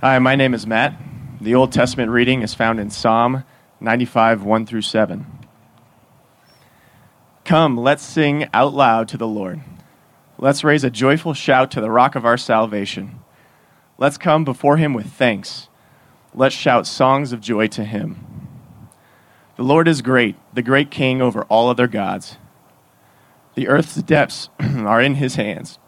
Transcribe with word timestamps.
Hi, 0.00 0.20
my 0.20 0.36
name 0.36 0.54
is 0.54 0.64
Matt. 0.64 0.96
The 1.40 1.56
Old 1.56 1.72
Testament 1.72 2.12
reading 2.12 2.42
is 2.42 2.54
found 2.54 2.78
in 2.78 2.88
Psalm 2.88 3.42
95, 3.80 4.44
1 4.44 4.64
through 4.64 4.82
7. 4.82 5.26
Come, 7.44 7.76
let's 7.76 8.04
sing 8.04 8.48
out 8.54 8.74
loud 8.74 9.08
to 9.08 9.16
the 9.16 9.26
Lord. 9.26 9.60
Let's 10.38 10.62
raise 10.62 10.84
a 10.84 10.88
joyful 10.88 11.34
shout 11.34 11.72
to 11.72 11.80
the 11.80 11.90
rock 11.90 12.14
of 12.14 12.24
our 12.24 12.36
salvation. 12.36 13.18
Let's 13.98 14.16
come 14.16 14.44
before 14.44 14.76
him 14.76 14.94
with 14.94 15.06
thanks. 15.06 15.66
Let's 16.32 16.54
shout 16.54 16.86
songs 16.86 17.32
of 17.32 17.40
joy 17.40 17.66
to 17.66 17.82
him. 17.82 18.24
The 19.56 19.64
Lord 19.64 19.88
is 19.88 20.00
great, 20.00 20.36
the 20.54 20.62
great 20.62 20.92
King 20.92 21.20
over 21.20 21.42
all 21.46 21.68
other 21.68 21.88
gods. 21.88 22.36
The 23.56 23.66
earth's 23.66 23.96
depths 23.96 24.48
are 24.60 25.02
in 25.02 25.16
his 25.16 25.34
hands. 25.34 25.80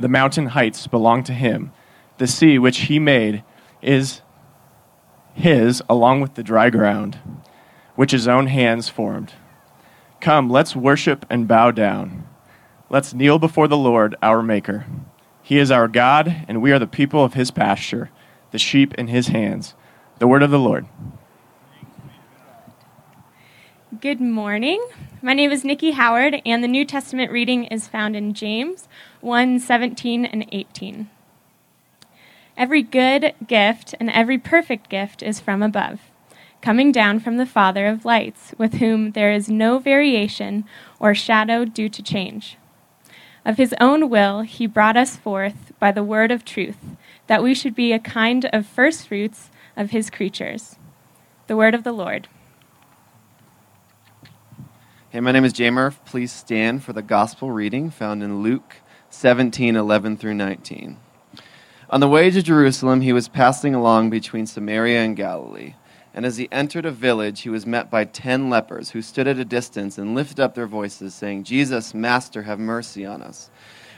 The 0.00 0.08
mountain 0.08 0.46
heights 0.46 0.86
belong 0.86 1.24
to 1.24 1.34
him 1.34 1.72
the 2.18 2.26
sea 2.26 2.58
which 2.58 2.82
he 2.82 2.98
made 2.98 3.42
is 3.82 4.22
his 5.34 5.82
along 5.88 6.20
with 6.20 6.34
the 6.34 6.42
dry 6.42 6.70
ground, 6.70 7.18
which 7.94 8.12
his 8.12 8.28
own 8.28 8.46
hands 8.46 8.88
formed. 8.88 9.32
Come, 10.20 10.48
let's 10.48 10.76
worship 10.76 11.26
and 11.28 11.48
bow 11.48 11.70
down. 11.70 12.26
Let's 12.88 13.12
kneel 13.12 13.38
before 13.38 13.68
the 13.68 13.76
Lord, 13.76 14.14
our 14.22 14.42
Maker. 14.42 14.86
He 15.42 15.58
is 15.58 15.70
our 15.70 15.88
God, 15.88 16.44
and 16.48 16.62
we 16.62 16.72
are 16.72 16.78
the 16.78 16.86
people 16.86 17.24
of 17.24 17.34
his 17.34 17.50
pasture, 17.50 18.10
the 18.50 18.58
sheep 18.58 18.94
in 18.94 19.08
his 19.08 19.28
hands. 19.28 19.74
The 20.18 20.28
word 20.28 20.42
of 20.42 20.50
the 20.50 20.58
Lord. 20.58 20.86
Good 24.00 24.20
morning. 24.20 24.84
My 25.20 25.34
name 25.34 25.50
is 25.50 25.64
Nikki 25.64 25.92
Howard, 25.92 26.40
and 26.46 26.62
the 26.62 26.68
New 26.68 26.84
Testament 26.84 27.30
reading 27.32 27.64
is 27.64 27.88
found 27.88 28.16
in 28.16 28.32
James 28.32 28.88
1 29.20 29.58
17 29.58 30.24
and 30.24 30.46
18. 30.52 31.10
Every 32.56 32.82
good 32.82 33.34
gift 33.46 33.96
and 33.98 34.08
every 34.10 34.38
perfect 34.38 34.88
gift 34.88 35.24
is 35.24 35.40
from 35.40 35.60
above, 35.60 36.00
coming 36.62 36.92
down 36.92 37.18
from 37.18 37.36
the 37.36 37.46
Father 37.46 37.88
of 37.88 38.04
lights, 38.04 38.54
with 38.56 38.74
whom 38.74 39.10
there 39.10 39.32
is 39.32 39.48
no 39.48 39.80
variation 39.80 40.64
or 41.00 41.14
shadow 41.14 41.64
due 41.64 41.88
to 41.88 42.02
change. 42.02 42.56
Of 43.44 43.56
his 43.56 43.74
own 43.80 44.08
will, 44.08 44.42
he 44.42 44.68
brought 44.68 44.96
us 44.96 45.16
forth 45.16 45.72
by 45.80 45.90
the 45.90 46.04
word 46.04 46.30
of 46.30 46.44
truth, 46.44 46.78
that 47.26 47.42
we 47.42 47.54
should 47.54 47.74
be 47.74 47.92
a 47.92 47.98
kind 47.98 48.48
of 48.52 48.66
first 48.66 49.08
fruits 49.08 49.50
of 49.76 49.90
his 49.90 50.08
creatures. 50.08 50.76
The 51.48 51.56
word 51.56 51.74
of 51.74 51.82
the 51.82 51.92
Lord. 51.92 52.28
Hey, 55.10 55.20
my 55.20 55.32
name 55.32 55.44
is 55.44 55.52
Jay 55.52 55.70
Murph. 55.70 56.04
Please 56.04 56.32
stand 56.32 56.84
for 56.84 56.92
the 56.92 57.02
gospel 57.02 57.50
reading 57.50 57.90
found 57.90 58.22
in 58.22 58.42
Luke 58.42 58.76
17 59.10 59.74
11 59.76 60.16
through 60.16 60.34
19. 60.34 60.96
On 61.90 62.00
the 62.00 62.08
way 62.08 62.30
to 62.30 62.42
Jerusalem, 62.42 63.02
he 63.02 63.12
was 63.12 63.28
passing 63.28 63.74
along 63.74 64.08
between 64.10 64.46
Samaria 64.46 65.00
and 65.00 65.16
Galilee. 65.16 65.74
And 66.14 66.24
as 66.24 66.38
he 66.38 66.48
entered 66.50 66.86
a 66.86 66.90
village, 66.90 67.42
he 67.42 67.50
was 67.50 67.66
met 67.66 67.90
by 67.90 68.04
ten 68.04 68.48
lepers 68.48 68.90
who 68.90 69.02
stood 69.02 69.26
at 69.26 69.38
a 69.38 69.44
distance 69.44 69.98
and 69.98 70.14
lifted 70.14 70.40
up 70.40 70.54
their 70.54 70.66
voices, 70.66 71.12
saying, 71.12 71.44
Jesus, 71.44 71.92
Master, 71.92 72.42
have 72.42 72.58
mercy 72.58 73.04
on 73.04 73.20
us. 73.20 73.50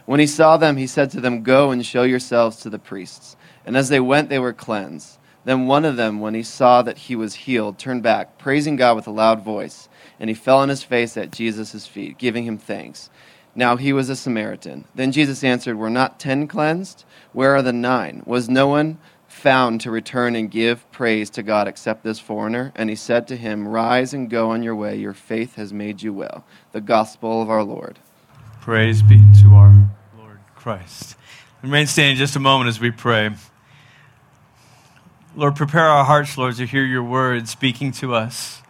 When 0.07 0.19
he 0.19 0.27
saw 0.27 0.57
them, 0.57 0.77
he 0.77 0.87
said 0.87 1.11
to 1.11 1.21
them, 1.21 1.43
Go 1.43 1.71
and 1.71 1.85
show 1.85 2.03
yourselves 2.03 2.57
to 2.59 2.71
the 2.71 2.79
priests. 2.79 3.37
And 3.65 3.77
as 3.77 3.89
they 3.89 4.01
went, 4.01 4.31
they 4.31 4.39
were 4.39 4.53
cleansed. 4.53 5.19
Then 5.45 5.67
one 5.67 5.85
of 5.85 5.97
them, 5.97 6.19
when 6.19 6.35
he 6.35 6.43
saw 6.43 6.83
that 6.83 6.99
he 6.99 7.15
was 7.15 7.35
healed, 7.35 7.79
turned 7.79 8.03
back, 8.03 8.37
praising 8.39 8.75
God 8.75 8.97
with 8.97 9.07
a 9.07 9.13
loud 9.13 9.43
voice. 9.43 9.89
And 10.19 10.29
he 10.31 10.35
fell 10.35 10.59
on 10.59 10.71
his 10.71 10.83
face 10.83 11.17
at 11.17 11.31
Jesus' 11.31 11.87
feet, 11.87 12.19
giving 12.19 12.45
him 12.45 12.59
thanks. 12.59 13.11
Now 13.59 13.77
he 13.77 13.95
was 13.95 14.11
a 14.11 14.17
Samaritan. 14.17 14.85
Then 14.95 15.13
Jesus 15.13 15.43
answered, 15.43 15.79
Were 15.79 15.89
not 15.89 16.21
ten 16.21 16.47
cleansed? 16.47 17.05
Where 17.33 17.57
are 17.57 17.63
the 17.63 17.73
nine? 17.73 18.23
Was 18.27 18.51
no 18.51 18.69
one 18.69 18.99
found 19.27 19.81
to 19.81 19.91
return 19.91 20.37
and 20.37 20.51
give 20.51 20.89
praise 20.93 21.31
to 21.31 21.43
God 21.43 21.67
except 21.67 22.05
this 22.05 22.21
foreigner? 22.21 22.71
And 22.77 22.91
he 22.91 22.97
said 22.97 23.27
to 23.29 23.37
him, 23.37 23.67
Rise 23.67 24.13
and 24.13 24.29
go 24.29 24.51
on 24.51 24.63
your 24.63 24.77
way. 24.77 24.97
Your 24.97 25.15
faith 25.15 25.55
has 25.55 25.73
made 25.73 26.03
you 26.03 26.13
well. 26.13 26.45
The 26.73 26.83
gospel 26.83 27.41
of 27.41 27.49
our 27.49 27.65
Lord. 27.65 27.99
Praise 28.61 29.01
be 29.01 29.23
to 29.41 29.55
our 29.55 29.89
Lord 30.19 30.39
Christ. 30.55 31.17
Remain 31.63 31.87
standing 31.87 32.19
just 32.19 32.37
a 32.37 32.41
moment 32.41 32.69
as 32.69 32.79
we 32.79 32.91
pray. 32.91 33.31
Lord, 35.35 35.57
prepare 35.57 35.87
our 35.87 36.05
hearts, 36.05 36.37
Lord, 36.37 36.57
to 36.57 36.67
hear 36.67 36.85
your 36.85 37.03
word 37.03 37.49
speaking 37.49 37.91
to 37.93 38.15
us. 38.15 38.61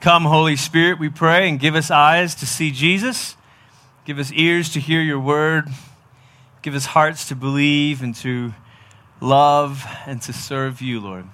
Come, 0.00 0.24
Holy 0.24 0.56
Spirit, 0.56 0.98
we 0.98 1.08
pray, 1.08 1.48
and 1.48 1.60
give 1.60 1.76
us 1.76 1.90
eyes 1.90 2.34
to 2.36 2.46
see 2.46 2.72
Jesus 2.72 3.36
Give 4.08 4.18
us 4.18 4.32
ears 4.32 4.70
to 4.70 4.80
hear 4.80 5.02
your 5.02 5.20
word. 5.20 5.68
Give 6.62 6.74
us 6.74 6.86
hearts 6.86 7.28
to 7.28 7.36
believe 7.36 8.02
and 8.02 8.14
to 8.14 8.54
love 9.20 9.84
and 10.06 10.22
to 10.22 10.32
serve 10.32 10.80
you, 10.80 10.98
Lord. 10.98 11.26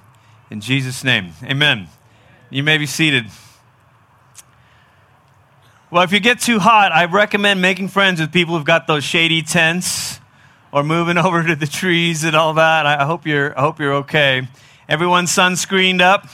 In 0.51 0.61
Jesus' 0.61 1.05
name, 1.05 1.35
amen. 1.45 1.87
You 2.51 2.65
may 2.65 2.77
be 2.77 2.87
seated. 2.87 3.27
Well, 5.89 6.03
if 6.03 6.11
you 6.11 6.19
get 6.19 6.41
too 6.41 6.59
hot, 6.59 6.91
I 6.91 7.05
recommend 7.05 7.63
making 7.63 7.91
friends 7.91 8.21
with 8.21 8.33
people 8.33 8.57
who've 8.57 8.67
got 8.67 8.89
those 8.89 9.05
shady 9.05 9.43
tents 9.43 10.19
or 10.73 10.83
moving 10.83 11.17
over 11.27 11.45
to 11.45 11.55
the 11.55 11.69
trees 11.69 12.25
and 12.25 12.35
all 12.35 12.55
that. 12.55 12.87
I 12.87 13.05
hope 13.05 13.25
you're, 13.25 13.57
I 13.57 13.61
hope 13.61 13.79
you're 13.79 13.95
okay. 13.99 14.49
Everyone 14.89 15.27
sunscreened 15.27 16.01
up? 16.01 16.27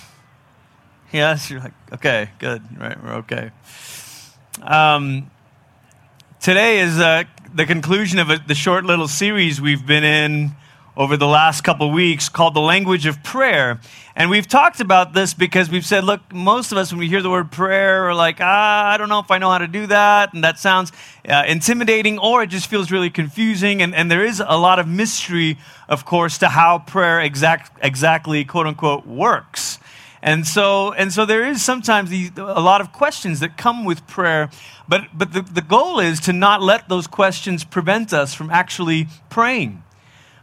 Yes, 1.12 1.50
you're 1.50 1.60
like, 1.60 1.74
okay, 1.92 2.30
good, 2.38 2.62
right, 2.80 3.04
we're 3.04 3.16
okay. 3.16 3.50
Um, 4.62 5.30
Today 6.40 6.78
is 6.78 6.98
uh, 6.98 7.24
the 7.54 7.66
conclusion 7.66 8.18
of 8.18 8.30
a, 8.30 8.38
the 8.38 8.54
short 8.54 8.86
little 8.86 9.08
series 9.08 9.60
we've 9.60 9.84
been 9.84 10.04
in 10.04 10.52
over 10.96 11.18
the 11.18 11.26
last 11.26 11.60
couple 11.60 11.90
weeks 11.90 12.30
called 12.30 12.54
The 12.54 12.62
Language 12.62 13.04
of 13.04 13.22
Prayer. 13.22 13.78
And 14.16 14.30
we've 14.30 14.48
talked 14.48 14.80
about 14.80 15.12
this 15.12 15.34
because 15.34 15.68
we've 15.68 15.84
said, 15.84 16.02
look, 16.02 16.22
most 16.32 16.72
of 16.72 16.78
us, 16.78 16.92
when 16.92 16.98
we 16.98 17.08
hear 17.08 17.20
the 17.20 17.28
word 17.28 17.52
prayer, 17.52 18.08
are 18.08 18.14
like, 18.14 18.38
ah, 18.40 18.88
I 18.88 18.96
don't 18.96 19.10
know 19.10 19.18
if 19.18 19.30
I 19.30 19.36
know 19.36 19.50
how 19.50 19.58
to 19.58 19.68
do 19.68 19.86
that. 19.88 20.32
And 20.32 20.42
that 20.42 20.58
sounds 20.58 20.92
uh, 21.28 21.44
intimidating, 21.46 22.18
or 22.18 22.42
it 22.42 22.46
just 22.46 22.68
feels 22.68 22.90
really 22.90 23.10
confusing. 23.10 23.82
And, 23.82 23.94
and 23.94 24.10
there 24.10 24.24
is 24.24 24.42
a 24.44 24.56
lot 24.56 24.78
of 24.78 24.88
mystery, 24.88 25.58
of 25.90 26.06
course, 26.06 26.38
to 26.38 26.48
how 26.48 26.78
prayer 26.78 27.20
exact, 27.20 27.78
exactly, 27.82 28.46
quote 28.46 28.66
unquote, 28.66 29.06
works. 29.06 29.78
And 30.22 30.46
so, 30.46 30.92
and 30.92 31.12
so 31.12 31.24
there 31.24 31.44
is 31.44 31.64
sometimes 31.64 32.10
these, 32.10 32.30
a 32.36 32.60
lot 32.60 32.80
of 32.80 32.92
questions 32.92 33.40
that 33.40 33.56
come 33.56 33.84
with 33.84 34.06
prayer, 34.06 34.50
but, 34.86 35.02
but 35.14 35.32
the, 35.32 35.40
the 35.40 35.62
goal 35.62 35.98
is 35.98 36.20
to 36.20 36.32
not 36.32 36.60
let 36.62 36.88
those 36.88 37.06
questions 37.06 37.64
prevent 37.64 38.12
us 38.12 38.34
from 38.34 38.50
actually 38.50 39.08
praying. 39.30 39.82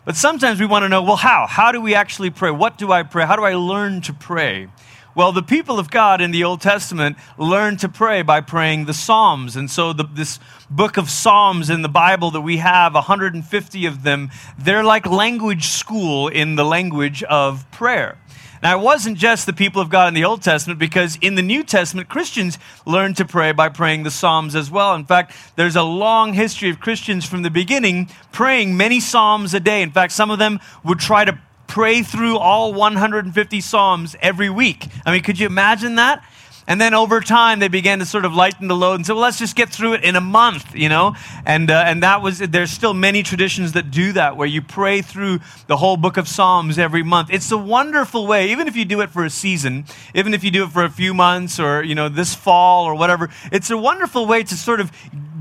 But 0.04 0.16
sometimes 0.16 0.60
we 0.60 0.66
want 0.66 0.84
to 0.84 0.90
know, 0.90 1.04
well, 1.04 1.18
how? 1.18 1.46
How 1.48 1.72
do 1.72 1.82
we 1.82 1.94
actually 1.94 2.30
pray? 2.30 2.50
What 2.50 2.78
do 2.78 2.92
I 2.92 3.04
pray? 3.04 3.26
How 3.26 3.36
do 3.36 3.44
I 3.44 3.56
learn 3.56 4.02
to 4.02 4.14
pray? 4.14 4.70
Well, 5.18 5.32
the 5.32 5.42
people 5.42 5.80
of 5.80 5.90
God 5.90 6.22
in 6.22 6.30
the 6.30 6.44
Old 6.44 6.62
Testament 6.62 7.18
learned 7.40 7.80
to 7.80 7.90
pray 7.90 8.22
by 8.22 8.40
praying 8.40 8.86
the 8.86 8.94
Psalms. 8.94 9.56
And 9.56 9.68
so, 9.68 9.92
the, 9.92 10.04
this 10.04 10.40
book 10.70 10.98
of 10.98 11.10
Psalms 11.10 11.72
in 11.72 11.82
the 11.82 11.90
Bible 11.90 12.30
that 12.30 12.42
we 12.42 12.58
have, 12.58 12.94
150 12.94 13.86
of 13.88 14.04
them, 14.04 14.30
they're 14.60 14.84
like 14.84 15.08
language 15.08 15.70
school 15.70 16.28
in 16.28 16.56
the 16.56 16.64
language 16.64 17.24
of 17.24 17.66
prayer. 17.72 18.20
Now, 18.62 18.78
it 18.78 18.84
wasn't 18.84 19.18
just 19.18 19.48
the 19.48 19.54
people 19.54 19.82
of 19.82 19.90
God 19.90 20.08
in 20.08 20.14
the 20.14 20.24
Old 20.24 20.44
Testament, 20.44 20.80
because 20.80 21.18
in 21.20 21.34
the 21.34 21.42
New 21.42 21.64
Testament, 21.64 22.10
Christians 22.10 22.60
learned 22.86 23.18
to 23.18 23.26
pray 23.26 23.54
by 23.54 23.70
praying 23.70 24.04
the 24.04 24.12
Psalms 24.12 24.54
as 24.54 24.70
well. 24.70 24.94
In 24.94 25.06
fact, 25.06 25.36
there's 25.56 25.76
a 25.76 25.82
long 25.82 26.34
history 26.34 26.70
of 26.70 26.80
Christians 26.80 27.26
from 27.26 27.42
the 27.42 27.50
beginning 27.50 28.12
praying 28.32 28.78
many 28.78 29.00
Psalms 29.00 29.56
a 29.56 29.60
day. 29.60 29.82
In 29.82 29.90
fact, 29.90 30.14
some 30.14 30.30
of 30.30 30.38
them 30.38 30.60
would 30.84 31.00
try 31.00 31.26
to 31.26 31.40
pray 31.78 32.02
through 32.02 32.40
all 32.40 32.74
150 32.74 33.62
Psalms 33.62 34.16
every 34.20 34.50
week. 34.50 34.88
I 35.06 35.12
mean, 35.12 35.22
could 35.22 35.38
you 35.38 35.46
imagine 35.46 35.94
that? 35.98 36.26
And 36.66 36.82
then 36.82 36.96
over 36.96 37.22
time, 37.22 37.60
they 37.60 37.68
began 37.68 38.00
to 38.00 38.06
sort 38.08 38.26
of 38.26 38.34
lighten 38.34 38.68
the 38.68 38.76
load 38.76 38.96
and 38.96 39.06
say, 39.06 39.14
well, 39.14 39.22
let's 39.22 39.38
just 39.38 39.56
get 39.56 39.70
through 39.70 39.94
it 39.94 40.04
in 40.04 40.16
a 40.16 40.22
month, 40.22 40.76
you 40.76 40.90
know? 40.90 41.16
And, 41.46 41.70
uh, 41.70 41.84
and 41.86 42.02
that 42.02 42.24
was, 42.24 42.40
there's 42.40 42.72
still 42.72 42.96
many 42.96 43.22
traditions 43.22 43.74
that 43.74 43.92
do 43.92 44.12
that, 44.14 44.36
where 44.36 44.48
you 44.48 44.64
pray 44.64 45.04
through 45.04 45.40
the 45.68 45.78
whole 45.78 45.98
book 45.98 46.18
of 46.18 46.28
Psalms 46.28 46.80
every 46.80 47.04
month. 47.04 47.30
It's 47.32 47.52
a 47.52 47.58
wonderful 47.60 48.26
way, 48.26 48.50
even 48.50 48.68
if 48.68 48.76
you 48.76 48.84
do 48.84 49.02
it 49.02 49.12
for 49.12 49.24
a 49.24 49.30
season, 49.30 49.86
even 50.16 50.34
if 50.34 50.44
you 50.44 50.50
do 50.50 50.64
it 50.64 50.72
for 50.72 50.84
a 50.84 50.90
few 50.90 51.14
months 51.14 51.60
or, 51.60 51.84
you 51.84 51.94
know, 51.94 52.10
this 52.10 52.34
fall 52.34 52.86
or 52.86 52.96
whatever, 52.96 53.30
it's 53.52 53.70
a 53.70 53.78
wonderful 53.78 54.26
way 54.26 54.42
to 54.42 54.56
sort 54.56 54.82
of 54.82 54.92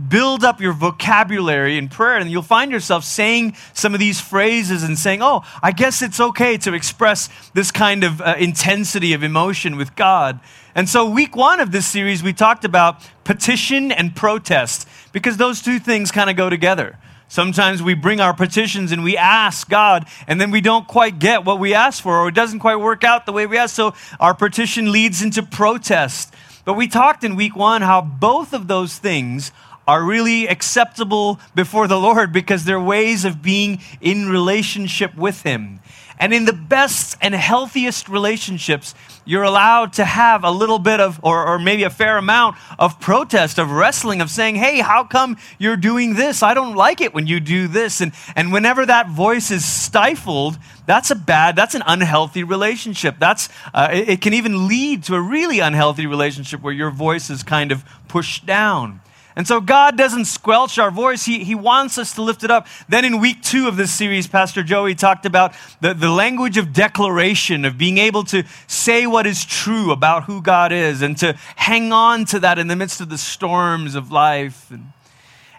build 0.09 0.45
up 0.45 0.61
your 0.61 0.73
vocabulary 0.73 1.79
in 1.79 1.89
prayer 1.89 2.17
and 2.17 2.31
you'll 2.31 2.43
find 2.43 2.71
yourself 2.71 3.05
saying 3.05 3.57
some 3.73 3.95
of 3.95 4.01
these 4.01 4.21
phrases 4.21 4.83
and 4.83 4.99
saying 4.99 5.23
oh 5.23 5.43
i 5.63 5.73
guess 5.73 6.03
it's 6.03 6.21
okay 6.21 6.57
to 6.57 6.75
express 6.75 7.29
this 7.55 7.71
kind 7.71 8.05
of 8.05 8.21
uh, 8.21 8.35
intensity 8.39 9.13
of 9.13 9.23
emotion 9.23 9.77
with 9.77 9.95
god 9.97 10.41
and 10.77 10.91
so, 10.91 11.09
week 11.09 11.35
one 11.35 11.61
of 11.61 11.73
this 11.73 11.87
series, 11.87 12.23
we 12.23 12.35
talked 12.35 12.67
about 12.67 13.01
petition 13.25 13.91
and 13.91 14.15
protest 14.15 14.87
because 15.11 15.39
those 15.39 15.63
two 15.63 15.79
things 15.79 16.11
kind 16.11 16.29
of 16.29 16.37
go 16.37 16.51
together. 16.51 16.99
Sometimes 17.29 17.83
we 17.83 17.95
bring 17.95 18.21
our 18.21 18.35
petitions 18.35 18.93
and 18.93 19.03
we 19.03 19.17
ask 19.17 19.71
God, 19.71 20.07
and 20.29 20.39
then 20.39 20.51
we 20.51 20.61
don't 20.61 20.87
quite 20.87 21.19
get 21.19 21.47
what 21.47 21.59
we 21.59 21.73
ask 21.73 22.03
for, 22.03 22.19
or 22.19 22.29
it 22.29 22.35
doesn't 22.35 22.59
quite 22.59 22.77
work 22.77 23.05
out 23.05 23.25
the 23.25 23.33
way 23.33 23.47
we 23.47 23.57
ask. 23.57 23.75
So, 23.75 23.95
our 24.21 24.35
petition 24.35 24.93
leads 24.93 25.23
into 25.23 25.43
protest. 25.43 26.35
But 26.67 26.75
we 26.75 26.89
talked 26.89 27.25
in 27.25 27.37
week 27.37 27.57
one 27.57 27.81
how 27.81 28.03
both 28.03 28.53
of 28.53 28.69
those 28.69 28.99
things 28.99 29.53
are 29.87 30.03
really 30.03 30.47
acceptable 30.47 31.41
before 31.55 31.87
the 31.87 31.99
Lord 31.99 32.33
because 32.33 32.65
they're 32.65 32.81
ways 32.81 33.25
of 33.25 33.43
being 33.43 33.81
in 34.01 34.29
relationship 34.29 35.17
with 35.17 35.43
Him. 35.43 35.81
And 36.19 36.33
in 36.33 36.47
the 36.47 36.53
best 36.53 37.17
and 37.21 37.35
healthiest 37.35 38.09
relationships, 38.09 38.95
you're 39.27 39.43
allowed 39.43 39.93
to 39.95 40.05
have 40.05 40.45
a 40.45 40.51
little 40.51 40.79
bit 40.79 40.99
of, 40.99 41.21
or, 41.23 41.47
or 41.47 41.59
maybe 41.59 41.83
a 41.83 41.91
fair 41.91 42.17
amount 42.17 42.57
of 42.79 42.99
protest, 43.01 43.59
of 43.59 43.71
wrestling, 43.71 44.23
of 44.23 44.31
saying, 44.31 44.55
hey, 44.55 44.79
how 44.79 45.05
come 45.05 45.37
you're 45.59 45.77
doing 45.77 46.15
this? 46.15 46.43
I 46.43 46.55
don't 46.55 46.75
like 46.75 47.03
it 47.03 47.13
when 47.13 47.27
you 47.27 47.39
do 47.39 47.69
this. 47.69 48.01
And, 48.01 48.13
and 48.35 48.51
whenever 48.51 48.87
that 48.87 49.11
voice 49.11 49.51
is 49.51 49.65
stifled, 49.65 50.59
that's 50.87 51.11
a 51.11 51.17
bad, 51.17 51.55
that's 51.55 51.75
an 51.75 51.83
unhealthy 51.87 52.45
relationship. 52.45 53.17
That's, 53.19 53.51
uh, 53.75 53.89
it, 53.93 54.09
it 54.09 54.21
can 54.23 54.33
even 54.33 54.69
lead 54.69 55.03
to 55.05 55.17
a 55.17 55.21
really 55.21 55.61
unhealthy 55.61 56.07
relationship 56.07 56.63
where 56.63 56.73
your 56.73 56.91
voice 56.91 57.29
is 57.29 57.43
kind 57.43 57.73
of 57.73 57.85
pushed 58.09 58.47
down. 58.47 59.01
And 59.37 59.47
so 59.47 59.61
God 59.61 59.99
doesn't 59.99 60.25
squelch 60.25 60.79
our 60.79 60.91
voice. 60.91 61.27
He, 61.27 61.45
he 61.45 61.55
wants 61.55 61.99
us 61.99 62.15
to 62.15 62.23
lift 62.23 62.43
it 62.43 62.51
up. 62.51 62.67
Then 62.89 63.05
in 63.05 63.21
week 63.21 63.43
two 63.43 63.69
of 63.69 63.77
this 63.77 63.93
series, 63.93 64.27
Pastor 64.27 64.63
Joey 64.63 64.95
talked 64.95 65.27
about 65.27 65.53
the, 65.83 65.93
the 65.93 66.09
language 66.09 66.57
of 66.57 66.73
declaration, 66.73 67.67
of 67.67 67.77
being 67.77 67.99
able 67.99 68.25
to 68.25 68.45
say 68.67 69.07
what 69.07 69.27
is 69.27 69.45
true 69.45 69.93
about 69.93 70.25
who 70.25 70.41
God 70.41 70.73
is 70.73 71.03
and 71.03 71.19
to 71.19 71.35
hang 71.57 71.93
on 71.93 72.25
to 72.27 72.41
that 72.41 72.59
in 72.59 72.69
the 72.69 72.77
midst 72.77 73.03
of 73.03 73.11
the 73.11 73.19
storms 73.19 73.95
of 73.95 74.11
life. 74.11 74.71
And, 74.71 74.93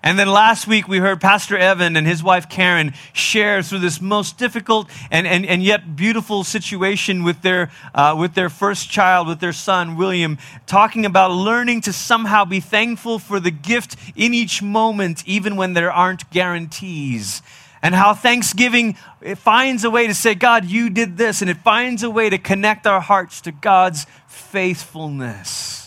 and 0.03 0.17
then 0.17 0.27
last 0.27 0.67
week, 0.67 0.87
we 0.87 0.99
heard 0.99 1.19
Pastor 1.19 1.57
Evan 1.57 1.95
and 1.95 2.05
his 2.05 2.23
wife 2.23 2.49
Karen 2.49 2.93
share 3.13 3.63
through 3.63 3.79
this 3.79 3.99
most 3.99 4.37
difficult 4.37 4.89
and, 5.09 5.25
and, 5.25 5.45
and 5.45 5.63
yet 5.63 5.95
beautiful 5.95 6.43
situation 6.43 7.23
with 7.23 7.41
their, 7.41 7.71
uh, 7.95 8.15
with 8.17 8.35
their 8.35 8.49
first 8.49 8.89
child, 8.89 9.27
with 9.27 9.39
their 9.39 9.53
son, 9.53 9.97
William, 9.97 10.37
talking 10.65 11.05
about 11.05 11.31
learning 11.31 11.81
to 11.81 11.93
somehow 11.93 12.45
be 12.45 12.59
thankful 12.59 13.19
for 13.19 13.39
the 13.39 13.51
gift 13.51 13.95
in 14.15 14.33
each 14.33 14.61
moment, 14.61 15.23
even 15.27 15.55
when 15.55 15.73
there 15.73 15.91
aren't 15.91 16.29
guarantees. 16.29 17.41
And 17.81 17.95
how 17.95 18.13
Thanksgiving 18.13 18.97
it 19.21 19.37
finds 19.37 19.83
a 19.83 19.89
way 19.89 20.07
to 20.07 20.13
say, 20.13 20.35
God, 20.35 20.65
you 20.65 20.89
did 20.89 21.17
this, 21.17 21.41
and 21.41 21.49
it 21.49 21.57
finds 21.57 22.03
a 22.03 22.09
way 22.09 22.29
to 22.29 22.37
connect 22.37 22.85
our 22.85 23.01
hearts 23.01 23.41
to 23.41 23.51
God's 23.51 24.05
faithfulness. 24.27 25.86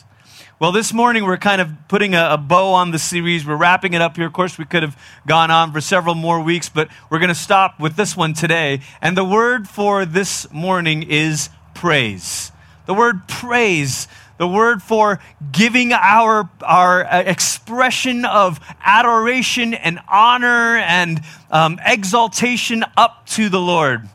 Well, 0.61 0.73
this 0.73 0.93
morning 0.93 1.25
we're 1.25 1.39
kind 1.39 1.63
of 1.63 1.71
putting 1.89 2.15
a, 2.15 2.33
a, 2.33 2.37
bow 2.37 2.75
on 2.75 2.91
the 2.91 2.99
series. 2.99 3.47
We're 3.47 3.57
wrapping 3.57 3.95
it 3.95 4.03
up 4.03 4.17
here. 4.17 4.27
Of 4.27 4.35
course, 4.35 4.59
we 4.59 4.67
could 4.67 4.83
have 4.83 4.95
gone 5.27 5.51
on 5.51 5.73
for 5.73 5.81
several 5.81 6.15
more 6.15 6.39
weeks, 6.39 6.69
but 6.69 6.89
we're 7.09 7.19
going 7.19 7.31
to 7.31 7.35
stop 7.35 7.81
with 7.81 7.97
this 7.97 8.15
one 8.15 8.35
today. 8.35 8.83
And 9.01 9.17
the 9.17 9.25
word 9.25 9.67
for 9.67 10.05
this 10.05 10.53
morning 10.53 11.03
is 11.03 11.49
praise. 11.73 12.53
The 12.85 12.93
word 12.93 13.27
praise, 13.27 14.07
the 14.37 14.47
word 14.47 14.83
for 14.83 15.19
giving 15.51 15.95
our, 15.95 16.51
our 16.61 17.07
uh, 17.07 17.23
expression 17.23 18.27
of 18.27 18.61
adoration 18.85 19.73
and 19.73 19.99
honor 20.11 20.77
and 20.77 21.23
um, 21.51 21.81
exaltation 21.87 22.85
up 22.99 23.27
to 23.29 23.49
the 23.49 23.61
Lord. 23.61 24.11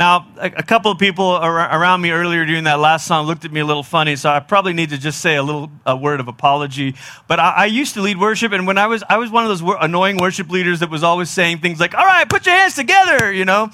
Now, 0.00 0.26
a, 0.38 0.46
a 0.46 0.62
couple 0.62 0.90
of 0.90 0.98
people 0.98 1.26
ar- 1.26 1.78
around 1.78 2.00
me 2.00 2.10
earlier 2.10 2.46
during 2.46 2.64
that 2.64 2.78
last 2.78 3.06
song 3.06 3.26
looked 3.26 3.44
at 3.44 3.52
me 3.52 3.60
a 3.60 3.66
little 3.66 3.82
funny, 3.82 4.16
so 4.16 4.30
I 4.30 4.40
probably 4.40 4.72
need 4.72 4.88
to 4.88 4.96
just 4.96 5.20
say 5.20 5.36
a 5.36 5.42
little 5.42 5.70
a 5.84 5.94
word 5.94 6.20
of 6.20 6.26
apology. 6.26 6.94
But 7.28 7.38
I, 7.38 7.50
I 7.50 7.64
used 7.66 7.92
to 7.94 8.00
lead 8.00 8.18
worship, 8.18 8.52
and 8.52 8.66
when 8.66 8.78
I 8.78 8.86
was 8.86 9.04
I 9.10 9.18
was 9.18 9.30
one 9.30 9.44
of 9.44 9.50
those 9.50 9.62
wor- 9.62 9.76
annoying 9.78 10.16
worship 10.16 10.48
leaders 10.48 10.80
that 10.80 10.88
was 10.88 11.02
always 11.02 11.28
saying 11.28 11.58
things 11.58 11.80
like, 11.80 11.94
"All 11.94 12.06
right, 12.06 12.26
put 12.26 12.46
your 12.46 12.54
hands 12.54 12.76
together," 12.76 13.30
you 13.30 13.44
know. 13.44 13.68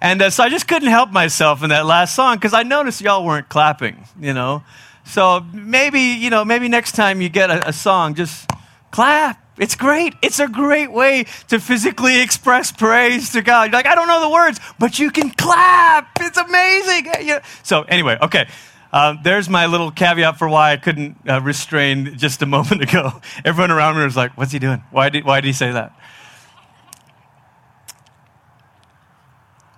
And 0.00 0.22
uh, 0.22 0.30
so 0.30 0.44
I 0.44 0.50
just 0.50 0.68
couldn't 0.68 0.88
help 0.88 1.10
myself 1.10 1.64
in 1.64 1.70
that 1.70 1.84
last 1.84 2.14
song 2.14 2.36
because 2.36 2.54
I 2.54 2.62
noticed 2.62 3.00
y'all 3.00 3.24
weren't 3.24 3.48
clapping, 3.48 4.04
you 4.20 4.32
know. 4.32 4.62
So 5.04 5.44
maybe 5.52 5.98
you 6.00 6.30
know 6.30 6.44
maybe 6.44 6.68
next 6.68 6.92
time 6.92 7.20
you 7.20 7.28
get 7.28 7.50
a, 7.50 7.70
a 7.70 7.72
song, 7.72 8.14
just 8.14 8.48
clap 8.92 9.41
it's 9.58 9.74
great. 9.74 10.14
It's 10.22 10.40
a 10.40 10.48
great 10.48 10.90
way 10.90 11.24
to 11.48 11.60
physically 11.60 12.20
express 12.20 12.72
praise 12.72 13.32
to 13.32 13.42
God. 13.42 13.64
You're 13.64 13.72
like, 13.72 13.86
I 13.86 13.94
don't 13.94 14.08
know 14.08 14.20
the 14.20 14.30
words, 14.30 14.58
but 14.78 14.98
you 14.98 15.10
can 15.10 15.30
clap. 15.30 16.08
It's 16.20 16.38
amazing. 16.38 17.40
So, 17.62 17.82
anyway, 17.82 18.16
okay. 18.22 18.48
Uh, 18.92 19.16
there's 19.22 19.48
my 19.48 19.66
little 19.66 19.90
caveat 19.90 20.38
for 20.38 20.48
why 20.48 20.72
I 20.72 20.76
couldn't 20.76 21.16
uh, 21.28 21.40
restrain 21.40 22.16
just 22.18 22.42
a 22.42 22.46
moment 22.56 22.82
ago. 22.82 23.20
Everyone 23.44 23.70
around 23.70 23.96
me 23.96 24.04
was 24.04 24.16
like, 24.16 24.36
What's 24.36 24.52
he 24.52 24.58
doing? 24.58 24.82
Why 24.90 25.08
did, 25.08 25.24
why 25.24 25.40
did 25.40 25.46
he 25.46 25.52
say 25.52 25.72
that? 25.72 25.98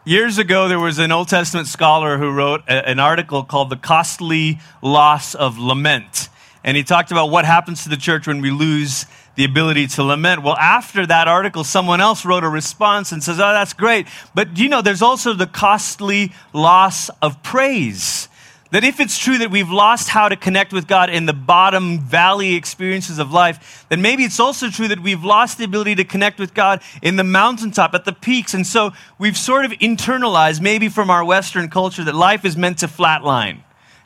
Years 0.07 0.37
ago, 0.37 0.69
there 0.69 0.79
was 0.79 0.99
an 0.99 1.13
Old 1.13 1.29
Testament 1.29 1.67
scholar 1.67 2.19
who 2.19 2.31
wrote 2.31 2.63
a, 2.69 2.87
an 2.89 2.99
article 3.01 3.43
called 3.43 3.71
The 3.71 3.77
Costly 3.77 4.61
Loss 4.83 5.35
of 5.35 5.59
Lament. 5.59 6.29
And 6.63 6.77
he 6.77 6.85
talked 6.85 7.11
about 7.11 7.31
what 7.31 7.45
happens 7.45 7.85
to 7.85 7.89
the 7.89 7.97
church 7.97 8.27
when 8.27 8.41
we 8.41 8.51
lose 8.51 9.07
the 9.37 9.45
ability 9.45 9.87
to 9.89 10.03
lament. 10.03 10.43
Well, 10.43 10.57
after 10.57 11.07
that 11.07 11.29
article, 11.29 11.65
someone 11.65 12.01
else 12.01 12.25
wrote 12.25 12.45
a 12.45 12.49
response 12.49 13.13
and 13.13 13.23
says, 13.23 13.41
Oh, 13.41 13.53
that's 13.53 13.73
great. 13.73 14.07
But 14.35 14.59
you 14.59 14.69
know, 14.69 14.83
there's 14.83 15.03
also 15.03 15.33
the 15.33 15.47
costly 15.47 16.33
loss 16.53 17.11
of 17.21 17.43
praise. 17.43 18.29
That 18.71 18.83
if 18.83 18.99
it's 18.99 19.17
true 19.19 19.39
that 19.39 19.53
we've 19.53 19.71
lost 19.71 20.09
how 20.09 20.29
to 20.29 20.35
connect 20.35 20.73
with 20.73 20.89
God 20.89 21.09
in 21.09 21.27
the 21.27 21.33
bottom 21.33 22.01
valley 22.01 22.57
experiences 22.57 23.21
of 23.21 23.31
life, 23.31 23.87
then 23.89 24.03
maybe 24.03 24.25
it's 24.25 24.41
also 24.41 24.69
true 24.69 24.89
that 24.89 24.99
we've 24.99 25.23
lost 25.23 25.59
the 25.59 25.65
ability 25.65 25.95
to 25.97 26.05
connect 26.05 26.41
with 26.41 26.55
God 26.55 26.83
in 27.01 27.15
the 27.15 27.23
mountaintop, 27.23 27.95
at 27.95 28.05
the 28.05 28.13
peaks. 28.13 28.53
And 28.53 28.67
so 28.67 28.91
we've 29.17 29.37
sort 29.37 29.65
of 29.65 29.71
internalized, 29.73 30.61
maybe 30.61 30.89
from 30.89 31.09
our 31.09 31.25
Western 31.25 31.71
culture, 31.71 32.03
that 32.03 32.17
life 32.17 32.45
is 32.45 32.57
meant 32.57 32.79
to 32.79 32.89
flatline. 32.89 33.61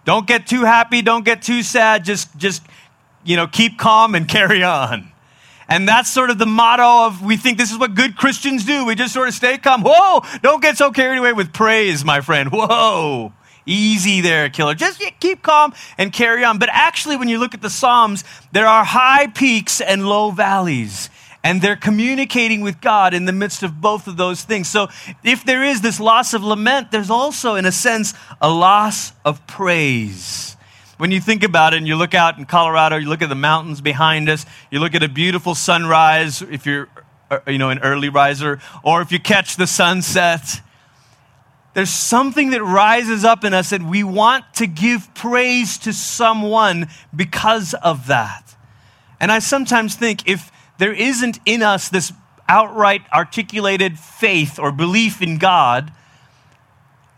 Don't 0.05 0.27
get 0.27 0.47
too 0.47 0.65
happy, 0.65 1.01
don't 1.01 1.25
get 1.25 1.41
too 1.41 1.63
sad, 1.63 2.05
just, 2.05 2.37
just 2.37 2.63
you 3.25 3.37
know, 3.37 3.47
keep 3.47 3.79
calm 3.79 4.15
and 4.15 4.29
carry 4.37 4.63
on. 4.63 5.11
And 5.69 5.87
that's 5.87 6.11
sort 6.11 6.31
of 6.31 6.39
the 6.39 6.47
motto 6.47 7.07
of 7.07 7.23
we 7.23 7.37
think 7.37 7.59
this 7.59 7.71
is 7.71 7.79
what 7.79 7.95
good 7.95 8.17
Christians 8.17 8.65
do. 8.65 8.87
We 8.87 8.95
just 8.95 9.13
sort 9.13 9.29
of 9.29 9.35
stay 9.35 9.59
calm. 9.59 9.83
Whoa, 9.85 10.23
don't 10.43 10.63
get 10.63 10.79
so 10.79 10.91
carried 10.91 11.19
away 11.19 11.35
with 11.35 11.53
praise, 11.53 12.05
my 12.05 12.23
friend. 12.23 12.51
Whoa. 12.51 13.33
Easy 13.67 14.23
there, 14.23 14.49
killer. 14.49 14.75
Just 14.75 15.03
keep 15.21 15.43
calm 15.43 15.75
and 15.99 16.11
carry 16.11 16.43
on. 16.43 16.59
But 16.59 16.71
actually, 16.73 17.19
when 17.19 17.29
you 17.29 17.39
look 17.39 17.53
at 17.53 17.61
the 17.61 17.69
Psalms, 17.69 18.25
there 18.51 18.67
are 18.67 18.83
high 18.83 19.27
peaks 19.27 19.83
and 19.83 20.09
low 20.09 20.31
valleys. 20.31 21.11
And 21.45 21.61
they're 21.61 21.77
communicating 21.77 22.63
with 22.63 22.81
God 22.81 23.13
in 23.13 23.27
the 23.27 23.33
midst 23.33 23.63
of 23.63 23.79
both 23.81 24.09
of 24.09 24.17
those 24.17 24.43
things. 24.43 24.69
So, 24.69 24.89
if 25.23 25.45
there 25.45 25.63
is 25.63 25.83
this 25.83 26.01
loss 26.01 26.33
of 26.33 26.43
lament, 26.43 26.91
there's 26.91 27.11
also, 27.11 27.57
in 27.57 27.67
a 27.67 27.73
sense, 27.73 28.15
a 28.41 28.49
loss 28.49 29.13
of 29.25 29.47
praise. 29.47 30.57
When 30.99 31.13
you 31.13 31.21
think 31.21 31.45
about 31.45 31.75
it 31.75 31.77
and 31.77 31.87
you 31.87 31.95
look 31.95 32.13
out 32.13 32.39
in 32.39 32.45
Colorado, 32.45 32.97
you 32.97 33.09
look 33.09 33.23
at 33.23 33.29
the 33.29 33.37
mountains 33.37 33.81
behind 33.81 34.29
us, 34.29 34.45
you 34.69 34.81
look 34.81 34.97
at 34.97 35.03
a 35.05 35.09
beautiful 35.09 35.55
sunrise 35.55 36.43
if 36.43 36.67
you're 36.67 36.89
uh, 37.31 37.39
you 37.47 37.59
know 37.59 37.71
an 37.71 37.79
early 37.81 38.09
riser 38.09 38.61
or 38.83 39.01
if 39.01 39.13
you 39.13 39.21
catch 39.21 39.57
the 39.57 39.67
sunset, 39.67 40.61
there's 41.75 41.91
something 41.91 42.51
that 42.51 42.65
rises 42.65 43.25
up 43.25 43.45
in 43.45 43.55
us 43.55 43.71
that 43.71 43.81
we 43.81 44.03
want 44.03 44.45
to 44.55 44.67
give 44.67 45.15
praise 45.15 45.79
to 45.79 45.93
someone 45.93 46.89
because 47.15 47.75
of 47.75 48.09
that. 48.09 48.57
And 49.21 49.31
I 49.31 49.39
sometimes 49.39 49.95
think 49.95 50.29
if 50.29 50.51
there 50.79 50.93
isn't 50.93 51.39
in 51.47 51.63
us 51.63 51.89
this 51.89 52.13
outright 52.49 53.03
articulated 53.13 54.01
faith 54.01 54.59
or 54.59 54.73
belief 54.73 55.23
in 55.23 55.39
God, 55.39 55.93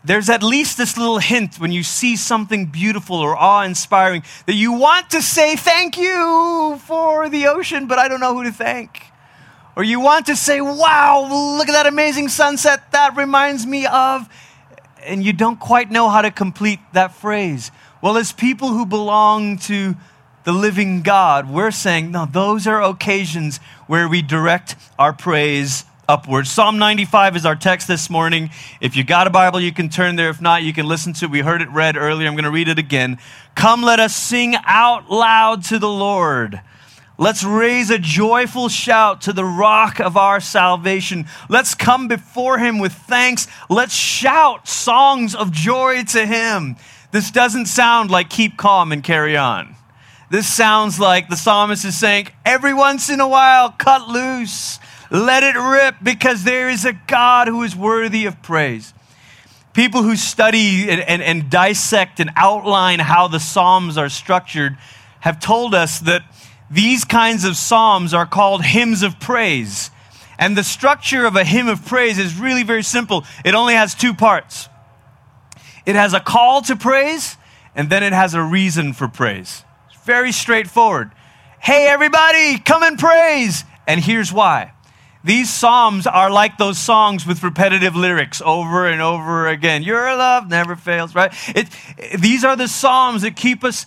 there's 0.03 0.29
at 0.29 0.41
least 0.41 0.77
this 0.77 0.97
little 0.97 1.19
hint 1.19 1.59
when 1.59 1.71
you 1.71 1.83
see 1.83 2.15
something 2.15 2.65
beautiful 2.65 3.17
or 3.17 3.35
awe 3.37 3.63
inspiring 3.63 4.23
that 4.47 4.55
you 4.55 4.71
want 4.71 5.11
to 5.11 5.21
say 5.21 5.55
thank 5.55 5.97
you 5.97 6.79
for 6.85 7.29
the 7.29 7.47
ocean, 7.47 7.87
but 7.87 7.99
I 7.99 8.07
don't 8.07 8.19
know 8.19 8.33
who 8.33 8.43
to 8.43 8.51
thank. 8.51 9.03
Or 9.75 9.83
you 9.83 9.99
want 9.99 10.25
to 10.25 10.35
say, 10.35 10.59
wow, 10.59 11.27
look 11.57 11.69
at 11.69 11.73
that 11.73 11.87
amazing 11.87 12.29
sunset, 12.29 12.91
that 12.91 13.15
reminds 13.15 13.65
me 13.65 13.85
of, 13.85 14.27
and 15.03 15.23
you 15.23 15.33
don't 15.33 15.59
quite 15.59 15.91
know 15.91 16.09
how 16.09 16.21
to 16.21 16.31
complete 16.31 16.79
that 16.93 17.13
phrase. 17.13 17.71
Well, 18.01 18.17
as 18.17 18.31
people 18.31 18.69
who 18.69 18.85
belong 18.85 19.59
to 19.59 19.95
the 20.43 20.51
living 20.51 21.03
God, 21.03 21.49
we're 21.49 21.71
saying, 21.71 22.11
no, 22.11 22.25
those 22.25 22.65
are 22.65 22.81
occasions 22.81 23.59
where 23.87 24.09
we 24.09 24.21
direct 24.21 24.75
our 24.97 25.13
praise 25.13 25.85
upwards. 26.11 26.51
Psalm 26.51 26.77
95 26.77 27.37
is 27.37 27.45
our 27.45 27.55
text 27.55 27.87
this 27.87 28.09
morning. 28.09 28.49
If 28.81 28.97
you 28.97 29.03
got 29.05 29.27
a 29.27 29.29
Bible, 29.29 29.61
you 29.61 29.71
can 29.71 29.87
turn 29.87 30.17
there. 30.17 30.29
If 30.29 30.41
not, 30.41 30.61
you 30.61 30.73
can 30.73 30.85
listen 30.85 31.13
to 31.13 31.25
it. 31.25 31.31
We 31.31 31.39
heard 31.39 31.61
it 31.61 31.69
read 31.69 31.95
earlier. 31.95 32.27
I'm 32.27 32.33
going 32.33 32.43
to 32.43 32.51
read 32.51 32.67
it 32.67 32.77
again. 32.77 33.17
Come, 33.55 33.81
let 33.81 34.01
us 34.01 34.13
sing 34.13 34.55
out 34.65 35.09
loud 35.09 35.63
to 35.65 35.79
the 35.79 35.87
Lord. 35.87 36.59
Let's 37.17 37.45
raise 37.45 37.89
a 37.89 37.97
joyful 37.97 38.67
shout 38.67 39.21
to 39.21 39.31
the 39.31 39.45
rock 39.45 40.01
of 40.01 40.17
our 40.17 40.41
salvation. 40.41 41.27
Let's 41.47 41.75
come 41.75 42.09
before 42.09 42.57
him 42.57 42.79
with 42.79 42.91
thanks. 42.91 43.47
Let's 43.69 43.93
shout 43.93 44.67
songs 44.67 45.33
of 45.33 45.53
joy 45.53 46.03
to 46.09 46.25
him. 46.25 46.75
This 47.11 47.31
doesn't 47.31 47.67
sound 47.67 48.11
like 48.11 48.29
keep 48.29 48.57
calm 48.57 48.91
and 48.91 49.01
carry 49.01 49.37
on. 49.37 49.77
This 50.29 50.51
sounds 50.51 50.99
like 50.99 51.29
the 51.29 51.37
psalmist 51.37 51.85
is 51.85 51.97
saying, 51.97 52.27
every 52.43 52.73
once 52.73 53.09
in 53.09 53.21
a 53.21 53.27
while, 53.29 53.69
cut 53.69 54.09
loose 54.09 54.79
let 55.11 55.43
it 55.43 55.59
rip 55.59 55.95
because 56.01 56.43
there 56.43 56.69
is 56.69 56.85
a 56.85 56.93
God 56.93 57.49
who 57.49 57.61
is 57.63 57.75
worthy 57.75 58.25
of 58.25 58.41
praise. 58.41 58.93
People 59.73 60.03
who 60.03 60.15
study 60.15 60.89
and, 60.89 61.01
and, 61.01 61.21
and 61.21 61.49
dissect 61.49 62.19
and 62.19 62.31
outline 62.35 62.99
how 62.99 63.27
the 63.27 63.39
Psalms 63.39 63.97
are 63.97 64.09
structured 64.09 64.77
have 65.19 65.39
told 65.39 65.75
us 65.75 65.99
that 65.99 66.23
these 66.69 67.03
kinds 67.03 67.43
of 67.43 67.57
Psalms 67.57 68.13
are 68.13 68.25
called 68.25 68.63
hymns 68.63 69.03
of 69.03 69.19
praise. 69.19 69.91
And 70.39 70.57
the 70.57 70.63
structure 70.63 71.25
of 71.25 71.35
a 71.35 71.43
hymn 71.43 71.67
of 71.67 71.85
praise 71.85 72.17
is 72.17 72.39
really 72.39 72.63
very 72.63 72.83
simple. 72.83 73.25
It 73.43 73.53
only 73.53 73.73
has 73.73 73.93
two 73.93 74.13
parts. 74.13 74.69
it 75.85 75.95
has 75.95 76.13
a 76.13 76.19
call 76.19 76.61
to 76.63 76.75
praise, 76.75 77.37
and 77.75 77.89
then 77.89 78.03
it 78.03 78.13
has 78.13 78.33
a 78.33 78.41
reason 78.41 78.93
for 78.93 79.07
praise. 79.07 79.63
It's 79.91 80.03
very 80.03 80.31
straightforward. 80.31 81.11
Hey, 81.59 81.87
everybody, 81.87 82.59
come 82.59 82.83
and 82.83 82.97
praise. 82.97 83.65
And 83.87 83.99
here's 83.99 84.31
why. 84.31 84.71
These 85.23 85.51
psalms 85.51 86.07
are 86.07 86.31
like 86.31 86.57
those 86.57 86.79
songs 86.79 87.27
with 87.27 87.43
repetitive 87.43 87.95
lyrics 87.95 88.41
over 88.43 88.87
and 88.87 89.01
over 89.01 89.47
again. 89.47 89.83
Your 89.83 90.15
love 90.15 90.49
never 90.49 90.75
fails, 90.75 91.13
right? 91.13 91.31
It, 91.55 91.69
these 92.19 92.43
are 92.43 92.55
the 92.55 92.67
psalms 92.67 93.21
that 93.21 93.35
keep 93.35 93.63
us 93.63 93.85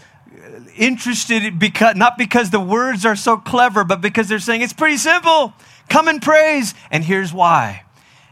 interested 0.77 1.59
because 1.59 1.97
not 1.97 2.19
because 2.19 2.51
the 2.51 2.61
words 2.61 3.05
are 3.05 3.17
so 3.17 3.37
clever, 3.37 3.85
but 3.85 4.01
because 4.01 4.29
they're 4.29 4.39
saying 4.39 4.63
it's 4.63 4.73
pretty 4.73 4.97
simple. 4.97 5.55
Come 5.89 6.09
and 6.09 6.21
praise, 6.21 6.75
and 6.91 7.05
here's 7.05 7.33
why. 7.33 7.85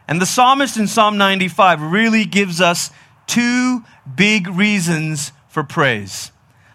And 0.08 0.20
the 0.20 0.26
psalmist 0.26 0.76
in 0.76 0.88
Psalm 0.88 1.16
95 1.16 1.80
really 1.80 2.24
gives 2.24 2.60
us 2.60 2.90
two 3.26 3.84
big 4.14 4.48
reasons 4.48 5.32
for 5.48 5.62
praise. 5.62 6.31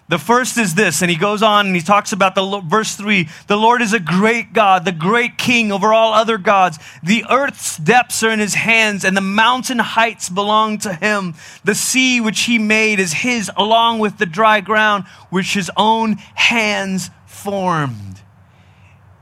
The 0.09 0.17
first 0.17 0.57
is 0.57 0.73
this, 0.73 1.01
and 1.01 1.11
he 1.11 1.17
goes 1.17 1.43
on 1.43 1.67
and 1.67 1.75
he 1.75 1.81
talks 1.81 2.13
about 2.13 2.33
the 2.33 2.61
verse 2.61 2.95
3 2.95 3.27
the 3.47 3.57
Lord 3.57 3.81
is 3.81 3.91
a 3.91 3.99
great 3.99 4.53
God, 4.53 4.85
the 4.85 4.93
great 4.93 5.37
king 5.37 5.69
over 5.69 5.93
all 5.93 6.13
other 6.13 6.37
gods. 6.37 6.79
The 7.03 7.25
earth's 7.29 7.75
depths 7.75 8.23
are 8.23 8.31
in 8.31 8.39
his 8.39 8.53
hands, 8.53 9.03
and 9.03 9.17
the 9.17 9.21
mountain 9.21 9.79
heights 9.79 10.29
belong 10.29 10.77
to 10.79 10.93
him. 10.93 11.35
The 11.65 11.75
sea 11.75 12.21
which 12.21 12.41
he 12.41 12.57
made 12.57 13.01
is 13.01 13.11
his, 13.11 13.51
along 13.57 13.99
with 13.99 14.17
the 14.17 14.25
dry 14.25 14.61
ground 14.61 15.05
which 15.29 15.53
his 15.53 15.69
own 15.75 16.13
hands 16.35 17.09
formed. 17.25 18.21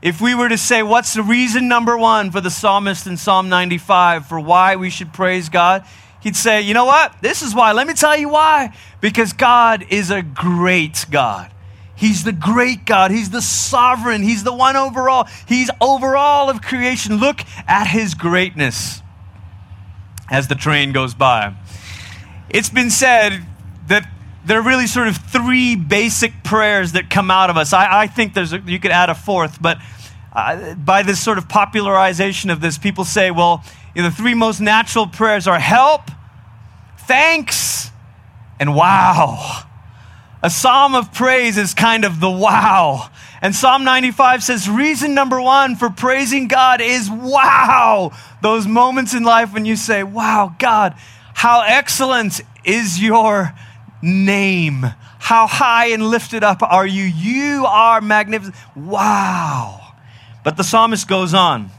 If 0.02 0.20
we 0.20 0.36
were 0.36 0.48
to 0.48 0.58
say, 0.58 0.84
what's 0.84 1.14
the 1.14 1.22
reason 1.22 1.66
number 1.66 1.98
one 1.98 2.30
for 2.30 2.40
the 2.40 2.50
psalmist 2.50 3.08
in 3.08 3.16
Psalm 3.16 3.48
95 3.48 4.26
for 4.26 4.38
why 4.38 4.76
we 4.76 4.88
should 4.88 5.12
praise 5.12 5.48
God? 5.48 5.84
He'd 6.26 6.34
say, 6.34 6.60
You 6.60 6.74
know 6.74 6.84
what? 6.84 7.14
This 7.22 7.40
is 7.40 7.54
why. 7.54 7.70
Let 7.70 7.86
me 7.86 7.94
tell 7.94 8.16
you 8.16 8.28
why. 8.28 8.76
Because 9.00 9.32
God 9.32 9.86
is 9.90 10.10
a 10.10 10.22
great 10.22 11.06
God. 11.08 11.52
He's 11.94 12.24
the 12.24 12.32
great 12.32 12.84
God. 12.84 13.12
He's 13.12 13.30
the 13.30 13.40
sovereign. 13.40 14.22
He's 14.22 14.42
the 14.42 14.52
one 14.52 14.76
overall. 14.76 15.28
He's 15.46 15.70
over 15.80 16.16
all 16.16 16.50
of 16.50 16.60
creation. 16.60 17.18
Look 17.18 17.40
at 17.68 17.86
his 17.86 18.14
greatness 18.14 19.00
as 20.28 20.48
the 20.48 20.56
train 20.56 20.92
goes 20.92 21.14
by. 21.14 21.54
It's 22.50 22.70
been 22.70 22.90
said 22.90 23.46
that 23.86 24.06
there 24.44 24.58
are 24.58 24.62
really 24.62 24.88
sort 24.88 25.06
of 25.08 25.16
three 25.16 25.76
basic 25.76 26.42
prayers 26.42 26.92
that 26.92 27.08
come 27.08 27.30
out 27.30 27.50
of 27.50 27.56
us. 27.56 27.72
I, 27.72 28.02
I 28.02 28.06
think 28.08 28.34
there's 28.34 28.52
a, 28.52 28.58
you 28.58 28.80
could 28.80 28.90
add 28.90 29.10
a 29.10 29.14
fourth, 29.14 29.62
but 29.62 29.78
uh, 30.32 30.74
by 30.74 31.02
this 31.02 31.22
sort 31.22 31.38
of 31.38 31.48
popularization 31.48 32.50
of 32.50 32.60
this, 32.60 32.78
people 32.78 33.04
say, 33.04 33.30
well, 33.30 33.64
you 33.94 34.02
know, 34.02 34.10
the 34.10 34.14
three 34.14 34.34
most 34.34 34.60
natural 34.60 35.06
prayers 35.06 35.48
are 35.48 35.58
help, 35.58 36.10
thanks, 37.06 37.90
and 38.58 38.74
wow. 38.74 39.64
A 40.42 40.50
psalm 40.50 40.94
of 40.94 41.12
praise 41.12 41.56
is 41.58 41.74
kind 41.74 42.04
of 42.04 42.20
the 42.20 42.30
wow. 42.30 43.10
And 43.42 43.54
Psalm 43.54 43.84
95 43.84 44.42
says, 44.42 44.68
reason 44.68 45.14
number 45.14 45.40
one 45.40 45.76
for 45.76 45.90
praising 45.90 46.48
God 46.48 46.80
is 46.80 47.10
wow. 47.10 48.12
Those 48.42 48.66
moments 48.66 49.14
in 49.14 49.24
life 49.24 49.52
when 49.52 49.64
you 49.64 49.76
say, 49.76 50.02
wow, 50.02 50.54
God, 50.58 50.94
how 51.34 51.64
excellent 51.66 52.40
is 52.64 53.02
your 53.02 53.54
name. 54.02 54.86
How 55.18 55.46
high 55.46 55.86
and 55.88 56.02
lifted 56.10 56.44
up 56.44 56.62
are 56.62 56.86
you? 56.86 57.04
You 57.04 57.66
are 57.66 58.00
magnificent. 58.00 58.54
Wow. 58.74 59.94
But 60.44 60.56
the 60.56 60.64
psalmist 60.64 61.08
goes 61.08 61.34
on. 61.34 61.70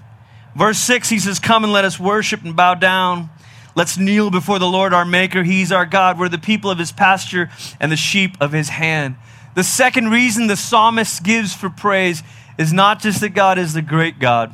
Verse 0.56 0.78
6, 0.80 1.08
he 1.10 1.20
says, 1.20 1.40
Come 1.40 1.64
and 1.64 1.72
let 1.72 1.86
us 1.86 2.00
worship 2.00 2.44
and 2.44 2.56
bow 2.56 2.74
down. 2.74 3.30
Let's 3.78 3.96
kneel 3.96 4.32
before 4.32 4.58
the 4.58 4.66
Lord 4.66 4.92
our 4.92 5.06
Maker. 5.06 5.44
He's 5.44 5.72
our 5.72 5.86
God. 5.86 6.18
We're 6.18 6.30
the 6.30 6.40
people 6.40 6.72
of 6.72 6.80
his 6.80 6.92
pasture 6.92 7.52
and 7.80 7.92
the 7.92 7.96
sheep 7.96 8.36
of 8.42 8.52
his 8.52 8.70
hand. 8.70 9.18
The 9.54 9.64
second 9.64 10.10
reason 10.10 10.48
the 10.48 10.58
psalmist 10.58 11.22
gives 11.24 11.54
for 11.54 11.70
praise 11.70 12.24
is 12.58 12.74
not 12.74 13.00
just 13.00 13.22
that 13.22 13.36
God 13.36 13.60
is 13.60 13.76
the 13.76 13.84
great 13.84 14.18
God, 14.18 14.52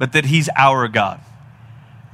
but 0.00 0.12
that 0.14 0.24
he's 0.24 0.48
our 0.56 0.88
God. 0.88 1.20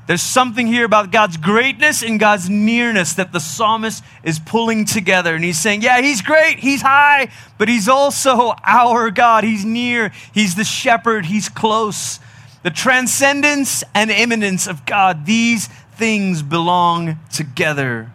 There's 0.07 0.21
something 0.21 0.67
here 0.67 0.85
about 0.85 1.11
God's 1.11 1.39
greatness 1.39 2.03
and 2.03 2.21
God's 2.21 2.51
nearness 2.51 3.15
that 3.15 3.33
the 3.33 3.41
psalmist 3.41 4.05
is 4.23 4.39
pulling 4.39 4.85
together. 4.85 5.35
And 5.35 5.43
he's 5.43 5.59
saying, 5.59 5.81
Yeah, 5.81 6.03
he's 6.03 6.21
great, 6.21 6.59
he's 6.59 6.83
high, 6.83 7.31
but 7.57 7.71
he's 7.71 7.89
also 7.89 8.53
our 8.65 9.11
God. 9.11 9.45
He's 9.45 9.65
near, 9.65 10.13
he's 10.35 10.57
the 10.57 10.65
shepherd, 10.65 11.25
he's 11.25 11.49
close. 11.49 12.21
The 12.63 12.71
transcendence 12.71 13.83
and 13.95 14.11
immanence 14.11 14.67
of 14.67 14.85
God, 14.85 15.25
these 15.25 15.71
things 16.01 16.43
belong 16.43 17.19
together. 17.31 18.11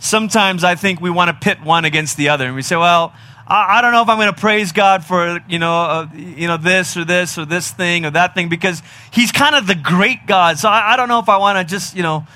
Sometimes 0.00 0.64
I 0.64 0.74
think 0.74 1.00
we 1.00 1.10
want 1.10 1.28
to 1.28 1.34
pit 1.34 1.62
one 1.62 1.84
against 1.84 2.16
the 2.16 2.28
other, 2.28 2.44
and 2.44 2.56
we 2.56 2.62
say, 2.62 2.74
well, 2.76 3.14
I, 3.46 3.80
don't 3.80 3.92
know 3.92 4.02
if 4.02 4.08
I'm 4.08 4.18
going 4.18 4.34
to 4.34 4.38
praise 4.38 4.72
God 4.72 5.04
for 5.04 5.40
you 5.48 5.58
know, 5.58 5.72
uh, 5.72 6.08
you 6.14 6.48
know 6.48 6.58
this 6.58 6.96
or 6.96 7.04
this 7.04 7.38
or 7.38 7.46
this 7.46 7.70
thing 7.70 8.04
or 8.04 8.10
that 8.10 8.34
thing 8.34 8.48
because 8.50 8.82
He's 9.12 9.32
kind 9.32 9.54
of 9.54 9.66
the 9.66 9.76
great 9.76 10.26
God. 10.26 10.58
So 10.58 10.68
I, 10.68 10.92
I 10.92 10.96
don't 10.96 11.08
know 11.08 11.20
if 11.20 11.28
I 11.28 11.38
want 11.38 11.56
to 11.56 11.64
just 11.64 11.96
you 11.96 12.02
know. 12.02 12.26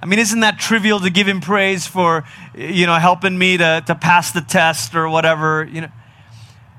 I 0.00 0.06
mean, 0.06 0.18
isn't 0.18 0.40
that 0.40 0.58
trivial 0.58 0.98
to 0.98 1.10
give 1.10 1.28
him 1.28 1.40
praise 1.40 1.86
for, 1.86 2.24
you 2.56 2.86
know, 2.86 2.96
helping 2.96 3.38
me 3.38 3.56
to, 3.58 3.84
to 3.86 3.94
pass 3.94 4.32
the 4.32 4.40
test 4.40 4.96
or 4.96 5.08
whatever, 5.08 5.62
you 5.70 5.82
know? 5.82 5.92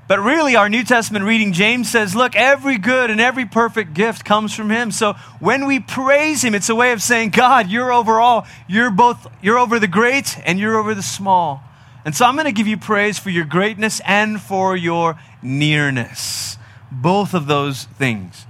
But 0.06 0.20
really, 0.20 0.54
our 0.54 0.68
New 0.68 0.84
Testament 0.84 1.24
reading, 1.24 1.54
James 1.54 1.90
says, 1.90 2.14
look, 2.14 2.36
every 2.36 2.76
good 2.76 3.10
and 3.10 3.20
every 3.20 3.46
perfect 3.46 3.94
gift 3.94 4.24
comes 4.24 4.54
from 4.54 4.70
him. 4.70 4.90
So 4.90 5.14
when 5.40 5.66
we 5.66 5.80
praise 5.80 6.44
him, 6.44 6.54
it's 6.54 6.68
a 6.68 6.74
way 6.74 6.92
of 6.92 7.00
saying, 7.00 7.30
God, 7.30 7.70
you're 7.70 7.90
over 7.90 8.20
all. 8.20 8.46
You're 8.68 8.90
both, 8.90 9.26
you're 9.42 9.58
over 9.58 9.78
the 9.78 9.88
great 9.88 10.38
and 10.44 10.58
you're 10.58 10.76
over 10.76 10.94
the 10.94 11.02
small. 11.02 11.62
And 12.04 12.14
so 12.14 12.26
I'm 12.26 12.34
going 12.34 12.44
to 12.44 12.52
give 12.52 12.66
you 12.66 12.76
praise 12.76 13.18
for 13.18 13.30
your 13.30 13.46
greatness 13.46 14.02
and 14.04 14.40
for 14.40 14.76
your 14.76 15.18
nearness. 15.42 16.58
Both 16.92 17.32
of 17.32 17.46
those 17.46 17.84
things. 17.84 18.46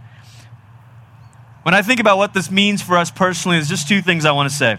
When 1.63 1.73
I 1.73 1.83
think 1.83 2.01
about 2.01 2.19
what 2.19 2.35
this 2.35 2.51
means 2.51 2.83
for 2.83 2.97
us 2.97 3.13
personally, 3.13 3.59
there's 3.59 3.69
just 3.69 3.89
two 3.89 4.03
things 4.03 4.25
I 4.25 4.33
want 4.33 4.51
to 4.51 4.57
say. 4.57 4.79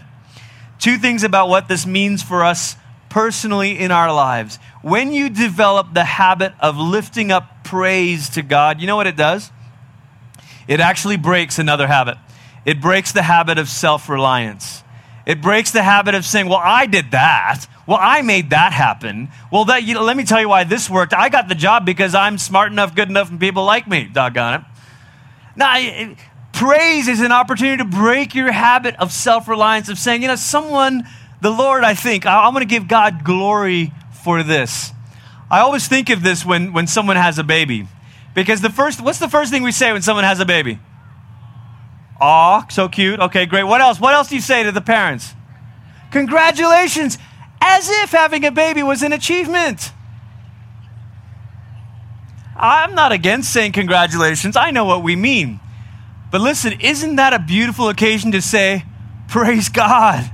Two 0.78 0.98
things 0.98 1.24
about 1.24 1.48
what 1.48 1.68
this 1.68 1.86
means 1.86 2.22
for 2.22 2.44
us 2.44 2.76
personally 3.08 3.78
in 3.78 3.90
our 3.90 4.12
lives. 4.12 4.58
When 4.86 5.12
you 5.12 5.30
develop 5.30 5.94
the 5.94 6.04
habit 6.04 6.52
of 6.60 6.78
lifting 6.78 7.32
up 7.32 7.64
praise 7.64 8.28
to 8.30 8.42
God, 8.42 8.80
you 8.80 8.86
know 8.86 8.94
what 8.94 9.08
it 9.08 9.16
does? 9.16 9.50
It 10.68 10.78
actually 10.78 11.16
breaks 11.16 11.58
another 11.58 11.88
habit. 11.88 12.18
It 12.64 12.80
breaks 12.80 13.10
the 13.10 13.22
habit 13.22 13.58
of 13.58 13.68
self 13.68 14.08
reliance. 14.08 14.84
It 15.26 15.42
breaks 15.42 15.72
the 15.72 15.82
habit 15.82 16.14
of 16.14 16.24
saying, 16.24 16.48
Well, 16.48 16.60
I 16.62 16.86
did 16.86 17.10
that. 17.10 17.66
Well, 17.84 17.98
I 18.00 18.22
made 18.22 18.50
that 18.50 18.72
happen. 18.72 19.28
Well, 19.50 19.64
that, 19.64 19.82
you 19.82 19.94
know, 19.94 20.04
let 20.04 20.16
me 20.16 20.22
tell 20.22 20.40
you 20.40 20.48
why 20.48 20.62
this 20.62 20.88
worked. 20.88 21.12
I 21.12 21.30
got 21.30 21.48
the 21.48 21.56
job 21.56 21.84
because 21.84 22.14
I'm 22.14 22.38
smart 22.38 22.70
enough, 22.70 22.94
good 22.94 23.08
enough, 23.08 23.28
and 23.28 23.40
people 23.40 23.64
like 23.64 23.88
me. 23.88 24.04
Doggone 24.04 24.54
it. 24.54 24.60
Now, 25.56 26.14
praise 26.52 27.08
is 27.08 27.22
an 27.22 27.32
opportunity 27.32 27.78
to 27.78 27.84
break 27.84 28.36
your 28.36 28.52
habit 28.52 28.94
of 29.00 29.10
self 29.10 29.48
reliance, 29.48 29.88
of 29.88 29.98
saying, 29.98 30.22
you 30.22 30.28
know, 30.28 30.36
someone 30.36 31.02
the 31.40 31.50
Lord, 31.50 31.84
I 31.84 31.94
think, 31.94 32.24
I'm 32.24 32.52
going 32.54 32.66
to 32.66 32.72
give 32.72 32.88
God 32.88 33.22
glory 33.24 33.92
for 34.26 34.42
this. 34.42 34.90
I 35.48 35.60
always 35.60 35.86
think 35.86 36.10
of 36.10 36.20
this 36.24 36.44
when, 36.44 36.72
when 36.72 36.88
someone 36.88 37.14
has 37.14 37.38
a 37.38 37.44
baby. 37.44 37.86
Because 38.34 38.60
the 38.60 38.70
first, 38.70 39.00
what's 39.00 39.20
the 39.20 39.28
first 39.28 39.52
thing 39.52 39.62
we 39.62 39.70
say 39.70 39.92
when 39.92 40.02
someone 40.02 40.24
has 40.24 40.40
a 40.40 40.44
baby? 40.44 40.80
Aw, 42.20 42.66
so 42.68 42.88
cute. 42.88 43.20
Okay, 43.20 43.46
great. 43.46 43.62
What 43.62 43.80
else? 43.80 44.00
What 44.00 44.14
else 44.14 44.28
do 44.28 44.34
you 44.34 44.40
say 44.40 44.64
to 44.64 44.72
the 44.72 44.80
parents? 44.80 45.32
Congratulations, 46.10 47.18
as 47.60 47.88
if 47.88 48.10
having 48.10 48.44
a 48.44 48.50
baby 48.50 48.82
was 48.82 49.04
an 49.04 49.12
achievement. 49.12 49.92
I'm 52.56 52.96
not 52.96 53.12
against 53.12 53.52
saying 53.52 53.72
congratulations. 53.72 54.56
I 54.56 54.72
know 54.72 54.86
what 54.86 55.04
we 55.04 55.14
mean. 55.14 55.60
But 56.32 56.40
listen, 56.40 56.80
isn't 56.80 57.14
that 57.14 57.32
a 57.32 57.38
beautiful 57.38 57.88
occasion 57.88 58.32
to 58.32 58.42
say, 58.42 58.84
Praise 59.28 59.68
God? 59.68 60.28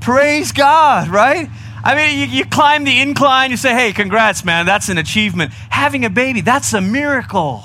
Praise 0.00 0.52
God, 0.52 1.08
right? 1.08 1.50
I 1.84 1.94
mean, 1.94 2.18
you, 2.18 2.38
you, 2.38 2.44
climb 2.44 2.84
the 2.84 3.00
incline, 3.00 3.50
you 3.50 3.56
say, 3.56 3.74
hey, 3.74 3.92
congrats, 3.92 4.44
man, 4.44 4.66
that's 4.66 4.88
an 4.88 4.98
achievement. 4.98 5.52
Having 5.70 6.04
a 6.04 6.10
baby, 6.10 6.40
that's 6.40 6.72
a 6.72 6.80
miracle. 6.80 7.62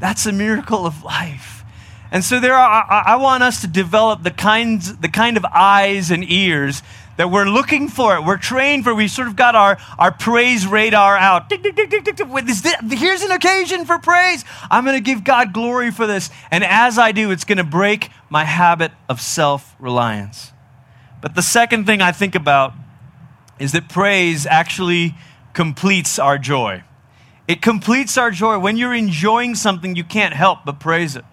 That's 0.00 0.26
a 0.26 0.32
miracle 0.32 0.86
of 0.86 1.02
life. 1.02 1.64
And 2.10 2.24
so 2.24 2.40
there 2.40 2.54
are, 2.54 2.84
I, 2.90 3.02
I 3.06 3.16
want 3.16 3.42
us 3.42 3.60
to 3.62 3.66
develop 3.66 4.22
the 4.22 4.30
kinds, 4.30 4.96
the 4.96 5.08
kind 5.08 5.36
of 5.36 5.44
eyes 5.44 6.10
and 6.10 6.28
ears 6.30 6.82
that 7.18 7.30
we're 7.30 7.46
looking 7.46 7.88
for 7.88 8.16
it. 8.16 8.24
We're 8.24 8.38
trained 8.38 8.84
for. 8.84 8.94
We 8.94 9.08
sort 9.08 9.28
of 9.28 9.36
got 9.36 9.54
our, 9.54 9.76
our 9.98 10.12
praise 10.12 10.66
radar 10.66 11.16
out. 11.16 11.50
Here's 11.50 13.22
an 13.22 13.32
occasion 13.32 13.84
for 13.84 13.98
praise. 13.98 14.44
I'm 14.70 14.84
going 14.84 14.96
to 14.96 15.02
give 15.02 15.24
God 15.24 15.52
glory 15.52 15.90
for 15.90 16.06
this. 16.06 16.30
And 16.50 16.64
as 16.64 16.96
I 16.96 17.12
do, 17.12 17.30
it's 17.30 17.44
going 17.44 17.58
to 17.58 17.64
break 17.64 18.10
my 18.30 18.44
habit 18.44 18.92
of 19.08 19.20
self 19.20 19.74
reliance. 19.80 20.52
But 21.20 21.34
the 21.34 21.42
second 21.42 21.86
thing 21.86 22.00
I 22.00 22.12
think 22.12 22.36
about 22.36 22.72
is 23.58 23.72
that 23.72 23.88
praise 23.88 24.46
actually 24.46 25.14
completes 25.52 26.18
our 26.18 26.38
joy. 26.38 26.82
It 27.46 27.62
completes 27.62 28.18
our 28.18 28.30
joy. 28.30 28.58
When 28.58 28.76
you're 28.76 28.94
enjoying 28.94 29.54
something, 29.54 29.96
you 29.96 30.04
can't 30.04 30.34
help 30.34 30.60
but 30.64 30.78
praise 30.78 31.16
it. 31.16 31.24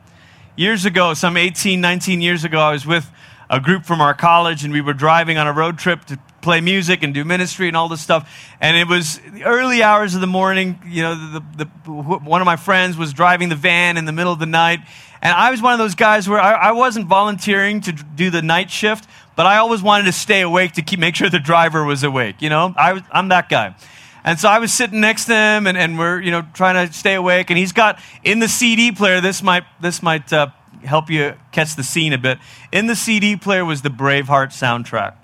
Years 0.55 0.85
ago, 0.85 1.13
some 1.13 1.35
18, 1.35 1.81
19 1.81 2.21
years 2.21 2.43
ago, 2.45 2.59
I 2.59 2.71
was 2.71 2.85
with 2.85 3.09
a 3.49 3.59
group 3.59 3.85
from 3.85 4.01
our 4.01 4.13
college, 4.13 4.63
and 4.63 4.73
we 4.73 4.81
were 4.81 4.93
driving 4.93 5.37
on 5.37 5.45
a 5.45 5.53
road 5.53 5.77
trip 5.77 6.05
to 6.05 6.17
play 6.41 6.61
music 6.61 7.03
and 7.03 7.13
do 7.13 7.25
ministry 7.25 7.67
and 7.67 7.75
all 7.75 7.89
this 7.89 8.01
stuff. 8.01 8.31
And 8.61 8.77
it 8.77 8.87
was 8.87 9.19
early 9.43 9.83
hours 9.83 10.15
of 10.15 10.21
the 10.21 10.27
morning. 10.27 10.79
You 10.85 11.01
know, 11.03 11.15
the, 11.33 11.43
the, 11.57 11.91
one 11.91 12.41
of 12.41 12.45
my 12.45 12.55
friends 12.55 12.97
was 12.97 13.13
driving 13.13 13.49
the 13.49 13.55
van 13.55 13.97
in 13.97 14.05
the 14.05 14.11
middle 14.11 14.31
of 14.31 14.39
the 14.39 14.45
night. 14.45 14.79
And 15.21 15.33
I 15.33 15.51
was 15.51 15.61
one 15.61 15.73
of 15.73 15.79
those 15.79 15.95
guys 15.95 16.29
where 16.29 16.39
I, 16.39 16.53
I 16.53 16.71
wasn't 16.71 17.07
volunteering 17.07 17.81
to 17.81 17.91
do 17.91 18.29
the 18.29 18.41
night 18.41 18.69
shift, 18.69 19.09
but 19.35 19.45
I 19.45 19.57
always 19.57 19.81
wanted 19.81 20.05
to 20.05 20.11
stay 20.11 20.41
awake 20.41 20.73
to 20.73 20.81
keep 20.81 20.99
make 20.99 21.15
sure 21.15 21.29
the 21.29 21.39
driver 21.39 21.83
was 21.83 22.03
awake. 22.03 22.41
You 22.41 22.49
know, 22.49 22.73
I 22.77 22.93
was, 22.93 23.03
I'm 23.11 23.29
that 23.29 23.49
guy. 23.49 23.75
And 24.23 24.39
so 24.39 24.49
I 24.49 24.57
was 24.57 24.73
sitting 24.73 25.01
next 25.01 25.25
to 25.25 25.35
him, 25.35 25.67
and, 25.67 25.77
and 25.77 25.99
we're 25.99 26.19
you 26.19 26.31
know 26.31 26.43
trying 26.53 26.87
to 26.87 26.93
stay 26.93 27.13
awake. 27.13 27.49
And 27.49 27.59
he's 27.59 27.73
got 27.73 27.99
in 28.23 28.39
the 28.39 28.47
CD 28.47 28.91
player. 28.91 29.21
This 29.21 29.43
might 29.43 29.63
this 29.81 30.01
might 30.01 30.31
uh, 30.33 30.47
help 30.83 31.09
you 31.09 31.35
catch 31.51 31.75
the 31.75 31.83
scene 31.83 32.13
a 32.13 32.17
bit. 32.17 32.39
In 32.71 32.87
the 32.87 32.95
CD 32.95 33.35
player 33.35 33.63
was 33.63 33.81
the 33.81 33.89
Braveheart 33.89 34.51
soundtrack. 34.51 35.15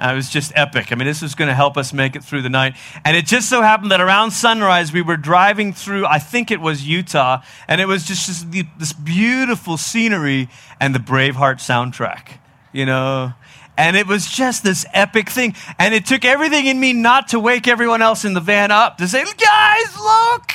Uh, 0.00 0.10
it 0.12 0.16
was 0.16 0.28
just 0.28 0.52
epic. 0.56 0.90
I 0.90 0.96
mean, 0.96 1.06
this 1.06 1.22
was 1.22 1.34
going 1.34 1.48
to 1.48 1.54
help 1.54 1.76
us 1.76 1.92
make 1.92 2.16
it 2.16 2.24
through 2.24 2.42
the 2.42 2.50
night. 2.50 2.74
And 3.04 3.16
it 3.16 3.26
just 3.26 3.48
so 3.48 3.62
happened 3.62 3.92
that 3.92 4.00
around 4.00 4.32
sunrise, 4.32 4.92
we 4.92 5.02
were 5.02 5.16
driving 5.16 5.72
through, 5.72 6.04
I 6.06 6.18
think 6.18 6.50
it 6.50 6.60
was 6.60 6.86
Utah, 6.86 7.42
and 7.68 7.80
it 7.80 7.86
was 7.86 8.04
just, 8.04 8.26
just 8.26 8.50
this 8.78 8.92
beautiful 8.92 9.76
scenery 9.76 10.48
and 10.80 10.94
the 10.94 10.98
Braveheart 10.98 11.58
soundtrack, 11.58 12.38
you 12.74 12.84
know? 12.84 13.32
And 13.78 13.96
it 13.96 14.06
was 14.06 14.26
just 14.26 14.62
this 14.62 14.84
epic 14.92 15.30
thing. 15.30 15.56
And 15.78 15.94
it 15.94 16.04
took 16.04 16.24
everything 16.24 16.66
in 16.66 16.78
me 16.78 16.92
not 16.92 17.28
to 17.28 17.40
wake 17.40 17.66
everyone 17.66 18.02
else 18.02 18.26
in 18.26 18.34
the 18.34 18.40
van 18.40 18.70
up 18.70 18.98
to 18.98 19.08
say, 19.08 19.24
guys, 19.24 19.98
look! 19.98 20.52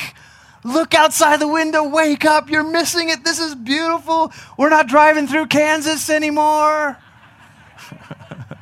Look 0.62 0.94
outside 0.94 1.40
the 1.40 1.48
window, 1.48 1.88
wake 1.88 2.26
up, 2.26 2.50
you're 2.50 2.62
missing 2.62 3.08
it. 3.08 3.24
This 3.24 3.40
is 3.40 3.54
beautiful. 3.54 4.30
We're 4.58 4.68
not 4.68 4.88
driving 4.88 5.26
through 5.26 5.46
Kansas 5.46 6.10
anymore. 6.10 6.98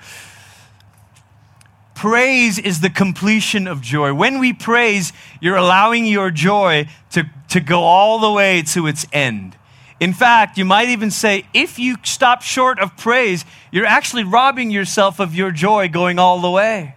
Praise 1.96 2.60
is 2.60 2.78
the 2.80 2.90
completion 2.90 3.66
of 3.66 3.82
joy. 3.82 4.14
When 4.14 4.38
we 4.38 4.52
praise, 4.52 5.12
you're 5.40 5.56
allowing 5.56 6.06
your 6.06 6.30
joy 6.30 6.86
to, 7.10 7.28
to 7.48 7.58
go 7.58 7.80
all 7.80 8.20
the 8.20 8.30
way 8.30 8.62
to 8.62 8.86
its 8.86 9.04
end. 9.12 9.57
In 10.00 10.12
fact, 10.12 10.56
you 10.56 10.64
might 10.64 10.88
even 10.90 11.10
say 11.10 11.44
if 11.52 11.78
you 11.78 11.96
stop 12.04 12.42
short 12.42 12.78
of 12.78 12.96
praise, 12.96 13.44
you're 13.72 13.86
actually 13.86 14.24
robbing 14.24 14.70
yourself 14.70 15.18
of 15.18 15.34
your 15.34 15.50
joy 15.50 15.88
going 15.88 16.18
all 16.18 16.40
the 16.40 16.50
way. 16.50 16.94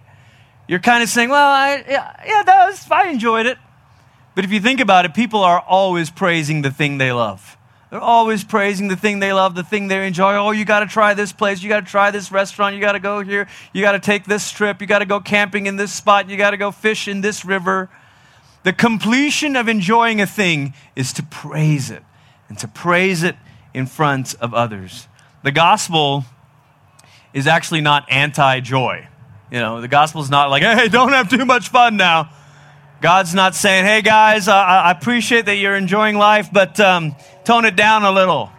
You're 0.67 0.79
kind 0.79 1.01
of 1.01 1.09
saying, 1.09 1.29
well, 1.29 1.51
I, 1.51 1.83
yeah, 1.89 2.23
yeah, 2.25 2.43
that 2.43 2.67
was, 2.67 2.89
I 2.91 3.09
enjoyed 3.09 3.47
it. 3.47 3.57
But 4.35 4.45
if 4.45 4.51
you 4.51 4.59
think 4.59 4.79
about 4.79 5.05
it, 5.05 5.13
people 5.13 5.41
are 5.41 5.59
always 5.59 6.09
praising 6.09 6.61
the 6.61 6.71
thing 6.71 6.99
they 6.99 7.11
love. 7.11 7.57
They're 7.89 7.99
always 7.99 8.45
praising 8.45 8.87
the 8.87 8.95
thing 8.95 9.19
they 9.19 9.33
love, 9.33 9.55
the 9.55 9.63
thing 9.63 9.89
they 9.89 10.07
enjoy. 10.07 10.35
Oh, 10.35 10.51
you 10.51 10.63
got 10.63 10.79
to 10.79 10.85
try 10.85 11.13
this 11.13 11.33
place. 11.33 11.61
You 11.61 11.67
got 11.67 11.83
to 11.85 11.91
try 11.91 12.09
this 12.11 12.31
restaurant. 12.31 12.75
You 12.75 12.79
got 12.79 12.93
to 12.93 12.99
go 12.99 13.21
here. 13.21 13.49
You 13.73 13.81
got 13.81 13.93
to 13.93 13.99
take 13.99 14.23
this 14.25 14.49
trip. 14.49 14.79
You 14.79 14.87
got 14.87 14.99
to 14.99 15.05
go 15.05 15.19
camping 15.19 15.65
in 15.65 15.75
this 15.75 15.91
spot. 15.91 16.29
You 16.29 16.37
got 16.37 16.51
to 16.51 16.57
go 16.57 16.71
fish 16.71 17.09
in 17.09 17.19
this 17.19 17.43
river. 17.43 17.89
The 18.63 18.71
completion 18.71 19.57
of 19.57 19.67
enjoying 19.67 20.21
a 20.21 20.27
thing 20.27 20.73
is 20.95 21.11
to 21.13 21.23
praise 21.23 21.91
it 21.91 22.03
and 22.51 22.59
to 22.59 22.67
praise 22.67 23.23
it 23.23 23.37
in 23.73 23.85
front 23.85 24.35
of 24.41 24.53
others. 24.53 25.07
The 25.41 25.53
gospel 25.53 26.25
is 27.33 27.47
actually 27.47 27.79
not 27.79 28.11
anti 28.11 28.59
joy. 28.59 29.07
You 29.49 29.59
know, 29.59 29.79
the 29.79 29.87
gospel 29.87 30.21
is 30.21 30.29
not 30.29 30.49
like, 30.49 30.61
hey, 30.61 30.89
don't 30.89 31.13
have 31.13 31.29
too 31.29 31.45
much 31.45 31.69
fun 31.69 31.95
now. 31.95 32.29
God's 32.99 33.33
not 33.33 33.55
saying, 33.55 33.85
hey 33.85 34.01
guys, 34.01 34.49
I, 34.49 34.81
I 34.81 34.91
appreciate 34.91 35.45
that 35.45 35.55
you're 35.55 35.77
enjoying 35.77 36.17
life, 36.17 36.49
but 36.51 36.77
um, 36.81 37.15
tone 37.45 37.63
it 37.63 37.77
down 37.77 38.03
a 38.03 38.11
little. 38.11 38.51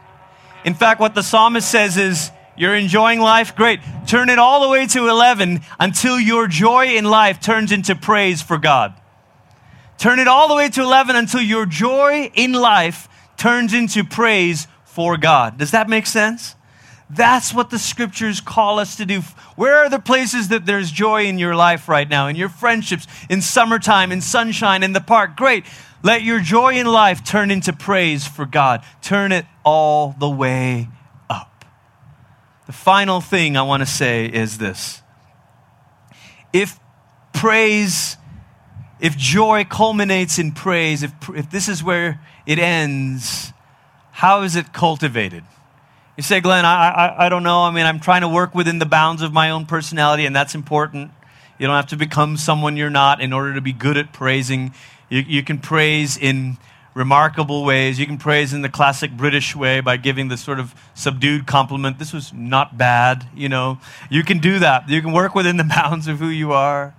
In 0.65 0.73
fact, 0.73 0.99
what 0.99 1.15
the 1.15 1.23
psalmist 1.23 1.71
says 1.71 1.99
is, 1.99 2.31
you're 2.57 2.75
enjoying 2.75 3.21
life? 3.21 3.55
Great. 3.55 3.81
Turn 4.07 4.31
it 4.31 4.39
all 4.39 4.63
the 4.63 4.71
way 4.71 4.87
to 4.87 5.07
11 5.07 5.61
until 5.79 6.19
your 6.19 6.49
joy 6.49 6.97
in 6.97 7.05
life 7.05 7.41
turns 7.41 7.73
into 7.73 7.95
praise 7.95 8.41
for 8.41 8.57
God. 8.57 8.95
Turn 9.99 10.19
it 10.19 10.29
all 10.29 10.49
the 10.49 10.55
way 10.55 10.71
to 10.71 10.81
11 10.81 11.15
until 11.15 11.43
your 11.43 11.67
joy 11.67 12.31
in 12.35 12.55
life 12.55 13.09
turns 13.43 13.75
into 13.75 14.05
praise 14.05 14.69
for 14.85 15.17
God. 15.17 15.59
Does 15.59 15.73
that 15.73 15.89
make 15.89 16.07
sense? 16.07 16.55
That's 17.11 17.53
what 17.53 17.71
the 17.71 17.79
scriptures 17.79 18.41
call 18.41 18.79
us 18.79 18.95
to 18.99 19.05
do. 19.05 19.21
Where 19.57 19.79
are 19.79 19.91
the 19.91 19.99
places 19.99 20.49
that 20.49 20.65
there's 20.65 20.93
joy 20.93 21.25
in 21.25 21.41
your 21.41 21.57
life 21.57 21.89
right 21.89 22.09
now, 22.09 22.29
in 22.29 22.37
your 22.37 22.49
friendships, 22.49 23.09
in 23.29 23.43
summertime, 23.43 24.13
in 24.13 24.21
sunshine, 24.21 24.85
in 24.85 24.93
the 24.93 25.01
park? 25.01 25.37
Great. 25.37 25.65
Let 26.05 26.23
your 26.23 26.39
joy 26.39 26.75
in 26.75 26.87
life 26.87 27.25
turn 27.25 27.51
into 27.51 27.73
praise 27.73 28.25
for 28.25 28.47
God. 28.47 28.85
Turn 29.03 29.33
it 29.33 29.45
all 29.65 30.15
the 30.21 30.31
way 30.31 30.89
up. 31.29 31.65
The 32.67 32.73
final 32.73 33.21
thing 33.21 33.57
I 33.57 33.63
want 33.63 33.81
to 33.81 33.87
say 33.87 34.27
is 34.27 34.59
this 34.59 35.03
if 36.53 36.79
praise, 37.33 38.17
if 39.03 39.17
joy 39.17 39.65
culminates 39.65 40.39
in 40.39 40.53
praise, 40.53 41.03
if, 41.03 41.13
if 41.35 41.51
this 41.51 41.69
is 41.69 41.83
where 41.83 42.21
it 42.47 42.61
ends, 42.61 43.53
how 44.13 44.43
is 44.43 44.55
it 44.55 44.73
cultivated? 44.73 45.43
You 46.17 46.23
say, 46.23 46.41
Glenn, 46.41 46.65
I, 46.65 46.91
I, 46.91 47.27
I 47.27 47.29
don't 47.29 47.43
know. 47.43 47.63
I 47.63 47.73
mean, 47.73 47.85
I'm 47.85 47.99
trying 47.99 48.21
to 48.21 48.29
work 48.29 48.55
within 48.55 48.79
the 48.79 48.87
bounds 48.87 49.21
of 49.21 49.33
my 49.33 49.51
own 49.51 49.67
personality, 49.67 50.25
and 50.25 50.37
that's 50.37 50.55
important. 50.55 51.11
You 51.59 51.67
don't 51.67 51.75
have 51.75 51.89
to 51.89 51.97
become 51.97 52.37
someone 52.37 52.77
you're 52.77 52.91
not 52.91 53.21
in 53.21 53.33
order 53.33 53.55
to 53.55 53.61
be 53.61 53.73
good 53.73 53.97
at 53.97 54.13
praising. 54.13 54.73
You, 55.11 55.21
you 55.27 55.43
can 55.43 55.59
praise 55.59 56.17
in 56.17 56.57
remarkable 56.95 57.65
ways. 57.65 57.99
You 57.99 58.07
can 58.07 58.19
praise 58.19 58.53
in 58.53 58.63
the 58.63 58.69
classic 58.69 59.11
British 59.17 59.57
way 59.57 59.81
by 59.81 59.97
giving 59.97 60.29
the 60.29 60.37
sort 60.37 60.61
of 60.61 60.77
subdued 60.95 61.49
compliment. 61.49 61.99
This 61.99 62.13
was 62.13 62.33
not 62.33 62.79
bad, 62.79 63.27
you 63.35 63.49
know. 63.49 63.81
You 64.11 64.23
can 64.23 64.39
do 64.39 64.61
that. 64.61 64.89
You 64.89 65.03
can 65.03 65.11
work 65.11 65.35
within 65.35 65.57
the 65.57 65.65
bounds 65.77 66.07
of 66.07 66.21
who 66.21 66.29
you 66.29 66.53
are. 66.53 66.95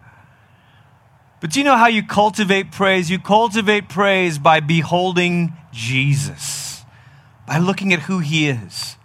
But 1.43 1.51
do 1.51 1.59
you 1.59 1.65
know 1.65 1.75
how 1.75 1.87
you 1.87 2.03
cultivate 2.03 2.71
praise? 2.71 3.11
You 3.11 3.19
cultivate 3.19 3.89
praise 3.89 4.39
by 4.39 4.61
beholding 4.61 5.51
Jesus, 5.73 6.85
by 7.45 7.57
looking 7.57 7.91
at 7.91 7.99
who 7.99 8.19
he 8.19 8.47
is. 8.47 8.95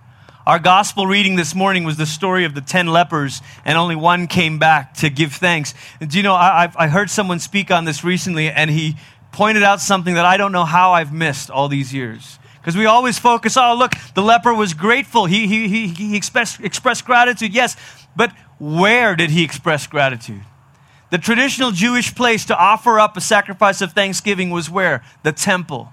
Our 0.46 0.60
gospel 0.60 1.08
reading 1.08 1.34
this 1.34 1.52
morning 1.52 1.82
was 1.82 1.96
the 1.96 2.06
story 2.06 2.44
of 2.44 2.54
the 2.54 2.60
10 2.60 2.86
lepers, 2.86 3.42
and 3.64 3.76
only 3.76 3.96
one 3.96 4.28
came 4.28 4.60
back 4.60 4.94
to 4.98 5.10
give 5.10 5.32
thanks. 5.32 5.74
And 6.00 6.08
do 6.08 6.16
you 6.16 6.22
know, 6.22 6.34
I, 6.34 6.70
I 6.76 6.86
heard 6.86 7.10
someone 7.10 7.40
speak 7.40 7.72
on 7.72 7.86
this 7.86 8.04
recently, 8.04 8.48
and 8.48 8.70
he 8.70 8.94
pointed 9.32 9.64
out 9.64 9.80
something 9.80 10.14
that 10.14 10.24
I 10.24 10.36
don't 10.36 10.52
know 10.52 10.64
how 10.64 10.92
I've 10.92 11.12
missed 11.12 11.50
all 11.50 11.66
these 11.66 11.92
years. 11.92 12.38
Because 12.60 12.76
we 12.76 12.86
always 12.86 13.18
focus, 13.18 13.56
oh, 13.56 13.74
look, 13.76 13.94
the 14.14 14.22
leper 14.22 14.54
was 14.54 14.74
grateful. 14.74 15.26
He, 15.26 15.48
he, 15.48 15.66
he, 15.66 15.88
he 15.88 16.16
expressed, 16.16 16.60
expressed 16.60 17.04
gratitude, 17.04 17.52
yes, 17.52 17.76
but 18.14 18.30
where 18.60 19.16
did 19.16 19.30
he 19.30 19.42
express 19.42 19.88
gratitude? 19.88 20.42
The 21.10 21.18
traditional 21.18 21.70
Jewish 21.70 22.14
place 22.14 22.44
to 22.46 22.58
offer 22.58 23.00
up 23.00 23.16
a 23.16 23.20
sacrifice 23.20 23.80
of 23.80 23.92
thanksgiving 23.92 24.50
was 24.50 24.68
where? 24.68 25.02
The 25.22 25.32
temple. 25.32 25.90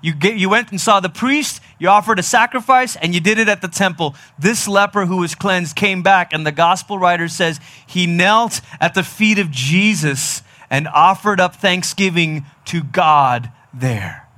You, 0.00 0.14
get, 0.14 0.36
you 0.36 0.50
went 0.50 0.70
and 0.70 0.80
saw 0.80 1.00
the 1.00 1.08
priest, 1.08 1.62
you 1.78 1.88
offered 1.88 2.18
a 2.18 2.22
sacrifice, 2.22 2.94
and 2.96 3.14
you 3.14 3.20
did 3.20 3.38
it 3.38 3.48
at 3.48 3.62
the 3.62 3.68
temple. 3.68 4.14
This 4.38 4.68
leper 4.68 5.06
who 5.06 5.18
was 5.18 5.34
cleansed 5.34 5.76
came 5.76 6.02
back, 6.02 6.32
and 6.32 6.46
the 6.46 6.52
gospel 6.52 6.98
writer 6.98 7.26
says 7.26 7.58
he 7.86 8.06
knelt 8.06 8.60
at 8.80 8.92
the 8.92 9.02
feet 9.02 9.38
of 9.38 9.50
Jesus 9.50 10.42
and 10.68 10.88
offered 10.88 11.40
up 11.40 11.56
thanksgiving 11.56 12.44
to 12.66 12.82
God 12.82 13.50
there. 13.72 14.28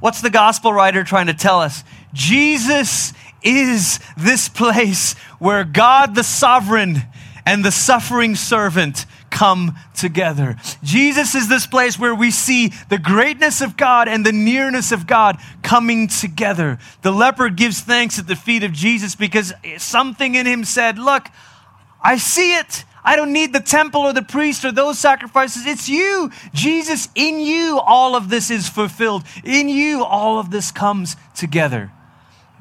What's 0.00 0.22
the 0.22 0.30
gospel 0.30 0.72
writer 0.72 1.04
trying 1.04 1.26
to 1.26 1.34
tell 1.34 1.60
us? 1.60 1.84
Jesus 2.14 3.12
is 3.42 4.00
this 4.16 4.48
place 4.48 5.12
where 5.38 5.64
God 5.64 6.14
the 6.14 6.24
sovereign 6.24 7.02
and 7.44 7.64
the 7.64 7.72
suffering 7.72 8.36
servant 8.36 9.04
come 9.30 9.76
together. 9.94 10.56
Jesus 10.82 11.34
is 11.34 11.48
this 11.48 11.66
place 11.66 11.98
where 11.98 12.14
we 12.14 12.30
see 12.30 12.72
the 12.88 12.98
greatness 12.98 13.60
of 13.60 13.76
God 13.76 14.08
and 14.08 14.24
the 14.24 14.32
nearness 14.32 14.92
of 14.92 15.06
God 15.06 15.38
coming 15.62 16.08
together. 16.08 16.78
The 17.02 17.12
leper 17.12 17.48
gives 17.48 17.80
thanks 17.80 18.18
at 18.18 18.26
the 18.26 18.36
feet 18.36 18.64
of 18.64 18.72
Jesus 18.72 19.14
because 19.14 19.52
something 19.78 20.34
in 20.34 20.46
him 20.46 20.64
said, 20.64 20.98
Look, 20.98 21.28
I 22.02 22.16
see 22.16 22.54
it. 22.54 22.84
I 23.02 23.16
don't 23.16 23.32
need 23.32 23.52
the 23.52 23.60
temple 23.60 24.02
or 24.02 24.12
the 24.12 24.22
priest 24.22 24.64
or 24.64 24.72
those 24.72 24.98
sacrifices. 24.98 25.66
It's 25.66 25.88
you, 25.88 26.30
Jesus. 26.52 27.08
In 27.14 27.40
you, 27.40 27.78
all 27.78 28.14
of 28.14 28.28
this 28.28 28.50
is 28.50 28.68
fulfilled. 28.68 29.24
In 29.42 29.68
you, 29.68 30.04
all 30.04 30.38
of 30.38 30.50
this 30.50 30.70
comes 30.70 31.16
together. 31.34 31.90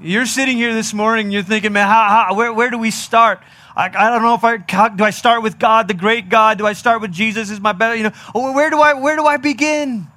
You're 0.02 0.26
sitting 0.26 0.56
here 0.56 0.74
this 0.74 0.94
morning, 0.94 1.30
you're 1.30 1.44
thinking, 1.44 1.74
man, 1.74 1.88
how, 1.88 2.28
how, 2.30 2.36
where, 2.36 2.54
where 2.54 2.70
do 2.70 2.78
we 2.78 2.90
start? 2.90 3.42
I, 3.80 3.86
I 3.86 4.10
don't 4.10 4.24
know 4.24 4.34
if 4.34 4.44
I 4.44 4.58
do 4.90 5.06
I 5.06 5.10
start 5.12 5.42
with 5.42 5.58
God, 5.58 5.88
the 5.88 5.94
great 5.94 6.28
God? 6.28 6.58
Do 6.58 6.68
I 6.68 6.74
start 6.74 7.00
with 7.00 7.14
Jesus 7.14 7.50
is 7.50 7.62
my 7.62 7.72
better? 7.72 7.96
You 7.96 8.04
know, 8.04 8.12
oh, 8.36 8.54
where 8.54 8.70
do 8.70 8.82
I 8.82 8.94
where 8.94 9.16
do 9.16 9.26
I 9.26 9.38
begin? 9.38 10.08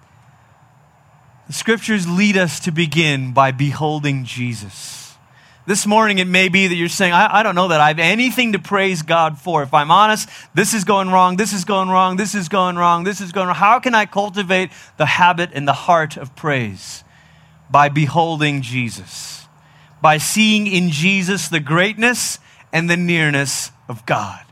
The 1.46 1.52
scriptures 1.52 2.08
lead 2.08 2.36
us 2.36 2.58
to 2.60 2.72
begin 2.72 3.32
by 3.32 3.52
beholding 3.52 4.24
Jesus. 4.24 5.14
This 5.64 5.86
morning, 5.86 6.18
it 6.18 6.26
may 6.26 6.48
be 6.48 6.66
that 6.66 6.74
you're 6.74 6.88
saying, 6.88 7.12
I, 7.12 7.38
I, 7.38 7.42
don't 7.44 7.54
know 7.54 7.68
that 7.68 7.80
I 7.80 7.86
have 7.86 8.00
anything 8.00 8.54
to 8.54 8.58
praise 8.58 9.02
God 9.02 9.38
for. 9.38 9.62
If 9.62 9.72
I'm 9.72 9.92
honest, 9.92 10.28
this 10.54 10.74
is 10.74 10.82
going 10.82 11.08
wrong, 11.10 11.36
this 11.36 11.52
is 11.52 11.64
going 11.64 11.88
wrong, 11.88 12.16
this 12.16 12.34
is 12.34 12.48
going 12.48 12.74
wrong, 12.74 13.04
this 13.04 13.20
is 13.20 13.30
going 13.30 13.46
wrong. 13.46 13.54
How 13.54 13.78
can 13.78 13.94
I 13.94 14.06
cultivate 14.06 14.70
the 14.96 15.06
habit 15.06 15.50
and 15.54 15.68
the 15.68 15.72
heart 15.72 16.16
of 16.16 16.34
praise? 16.34 17.04
By 17.70 17.90
beholding 17.90 18.62
Jesus, 18.62 19.46
by 20.00 20.18
seeing 20.18 20.66
in 20.66 20.90
Jesus 20.90 21.48
the 21.48 21.60
greatness 21.60 22.40
and 22.72 22.88
the 22.88 22.96
nearness 22.96 23.70
of 23.88 24.06
God. 24.06 24.44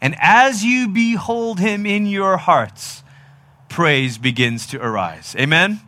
And 0.00 0.16
as 0.20 0.64
you 0.64 0.88
behold 0.88 1.58
him 1.58 1.84
in 1.84 2.06
your 2.06 2.36
hearts, 2.36 3.02
praise 3.68 4.16
begins 4.18 4.66
to 4.68 4.82
arise. 4.82 5.34
Amen? 5.38 5.80